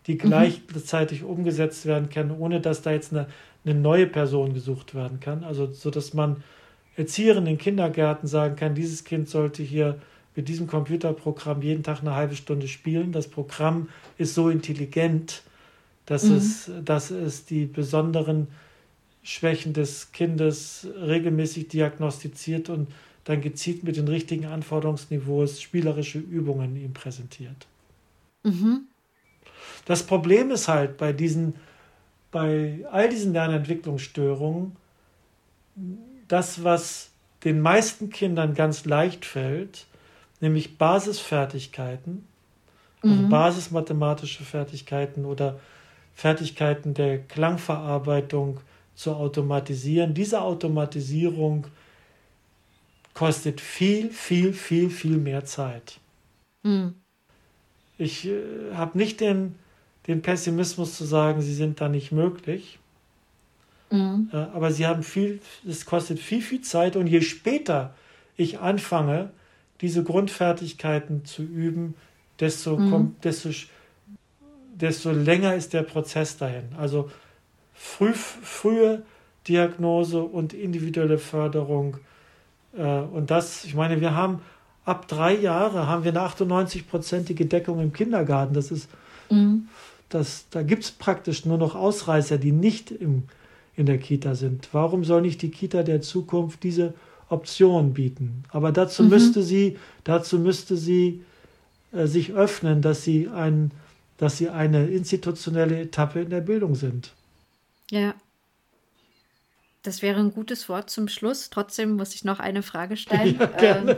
[0.07, 1.29] die gleichzeitig mhm.
[1.29, 3.27] umgesetzt werden können, ohne dass da jetzt eine,
[3.65, 5.45] eine neue Person gesucht werden kann.
[5.45, 6.43] Also so dass man
[6.97, 9.99] Erzieherinnen in Kindergärten sagen kann, dieses Kind sollte hier
[10.35, 13.13] mit diesem Computerprogramm jeden Tag eine halbe Stunde spielen.
[13.13, 13.89] Das Programm
[14.19, 15.43] ist so intelligent,
[16.07, 16.37] dass, mhm.
[16.37, 18.49] es, dass es die besonderen
[19.23, 22.89] Schwächen des Kindes regelmäßig diagnostiziert und
[23.25, 27.67] dann gezielt mit den richtigen Anforderungsniveaus spielerische Übungen ihm präsentiert.
[28.43, 28.83] Mhm.
[29.85, 31.55] Das Problem ist halt bei diesen,
[32.31, 34.77] bei all diesen Lernentwicklungsstörungen,
[36.29, 37.11] das, was
[37.45, 39.87] den meisten Kindern ganz leicht fällt,
[40.41, 42.27] nämlich Basisfertigkeiten,
[43.03, 43.29] also mhm.
[43.29, 45.59] basismathematische Fertigkeiten oder
[46.15, 48.61] Fertigkeiten der Klangverarbeitung
[48.95, 50.15] zu automatisieren.
[50.15, 51.67] Diese Automatisierung
[53.15, 55.99] kostet viel, viel, viel, viel mehr Zeit.
[56.63, 56.95] Mhm.
[57.99, 59.55] Ich äh, habe nicht den,
[60.07, 62.79] den Pessimismus zu sagen, sie sind da nicht möglich.
[63.91, 64.31] Mhm.
[64.33, 67.95] Äh, aber sie haben viel, es kostet viel, viel Zeit und je später
[68.37, 69.31] ich anfange,
[69.81, 71.95] diese Grundfertigkeiten zu üben,
[72.41, 73.17] desto, mhm.
[73.23, 73.51] desto,
[74.75, 76.65] desto länger ist der Prozess dahin.
[76.79, 77.11] Also
[77.75, 79.03] früh, frühe
[79.49, 81.99] Diagnose und individuelle Förderung
[82.81, 84.41] und das, ich meine, wir haben
[84.85, 88.55] ab drei Jahre haben wir eine 98-prozentige Deckung im Kindergarten.
[88.55, 88.89] Das ist,
[89.31, 89.69] mhm.
[90.09, 93.25] das, da gibt es praktisch nur noch Ausreißer, die nicht im,
[93.77, 94.69] in der Kita sind.
[94.73, 96.95] Warum soll nicht die Kita der Zukunft diese
[97.29, 98.45] Option bieten?
[98.51, 99.11] Aber dazu mhm.
[99.11, 101.23] müsste sie, dazu müsste sie
[101.93, 103.71] äh, sich öffnen, dass sie ein,
[104.19, 107.13] dass sie eine institutionelle Etappe in der Bildung sind.
[107.91, 108.15] Ja,
[109.83, 111.51] das wäre ein gutes Wort zum Schluss.
[111.51, 113.39] Trotzdem muss ich noch eine Frage stellen.
[113.39, 113.97] Ja, ähm,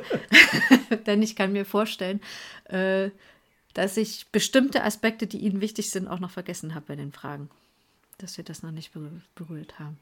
[1.06, 2.20] denn ich kann mir vorstellen,
[2.64, 3.10] äh,
[3.74, 7.50] dass ich bestimmte Aspekte, die Ihnen wichtig sind, auch noch vergessen habe bei den Fragen.
[8.18, 8.92] Dass wir das noch nicht
[9.34, 9.98] berührt haben.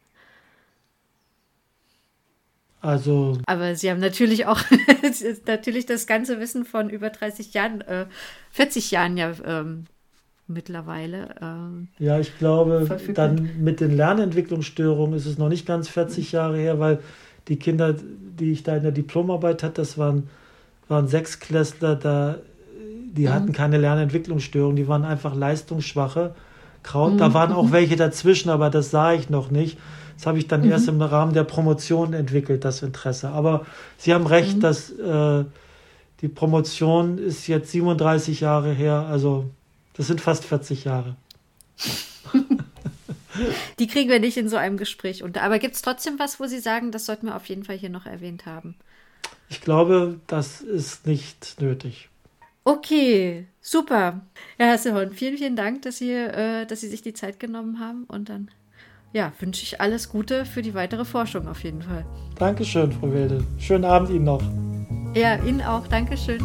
[2.83, 3.39] Also.
[3.47, 4.61] Aber Sie haben natürlich auch
[5.47, 8.07] natürlich das ganze Wissen von über 30 Jahren, äh,
[8.51, 9.87] 40 Jahren ja ähm,
[10.53, 11.35] mittlerweile.
[11.41, 13.29] Ähm, ja, ich glaube, verfügbar.
[13.29, 17.01] dann mit den Lernentwicklungsstörungen ist es noch nicht ganz 40 Jahre her, weil
[17.49, 20.29] die Kinder, die ich da in der Diplomarbeit hatte, das waren,
[20.89, 22.37] waren Sechsklässler, da,
[23.13, 23.33] die mhm.
[23.33, 26.35] hatten keine Lernentwicklungsstörungen, die waren einfach leistungsschwache.
[26.83, 27.15] Kraut.
[27.15, 27.19] Mhm.
[27.19, 27.73] Da waren auch mhm.
[27.73, 29.79] welche dazwischen, aber das sah ich noch nicht.
[30.17, 30.71] Das habe ich dann mhm.
[30.71, 33.31] erst im Rahmen der Promotion entwickelt, das Interesse.
[33.31, 33.67] Aber
[33.97, 34.61] Sie haben recht, mhm.
[34.61, 35.45] dass äh,
[36.21, 39.47] die Promotion ist jetzt 37 Jahre her, also
[39.95, 41.17] das sind fast 40 Jahre.
[43.79, 45.43] Die kriegen wir nicht in so einem Gespräch unter.
[45.43, 47.91] Aber gibt es trotzdem was, wo Sie sagen, das sollten wir auf jeden Fall hier
[47.91, 48.77] noch erwähnt haben?
[49.49, 52.09] Ich glaube, das ist nicht nötig.
[52.65, 54.21] Okay, super.
[54.57, 58.05] Herr Hasselhorn, vielen, vielen Dank, dass Sie, äh, dass Sie sich die Zeit genommen haben.
[58.05, 58.51] Und dann
[59.13, 62.07] ja, wünsche ich alles Gute für die weitere Forschung auf jeden Fall.
[62.39, 63.45] Dankeschön, Frau Wilde.
[63.59, 64.43] Schönen Abend Ihnen noch.
[65.15, 65.87] Ja, Ihnen auch.
[65.89, 66.41] Dankeschön.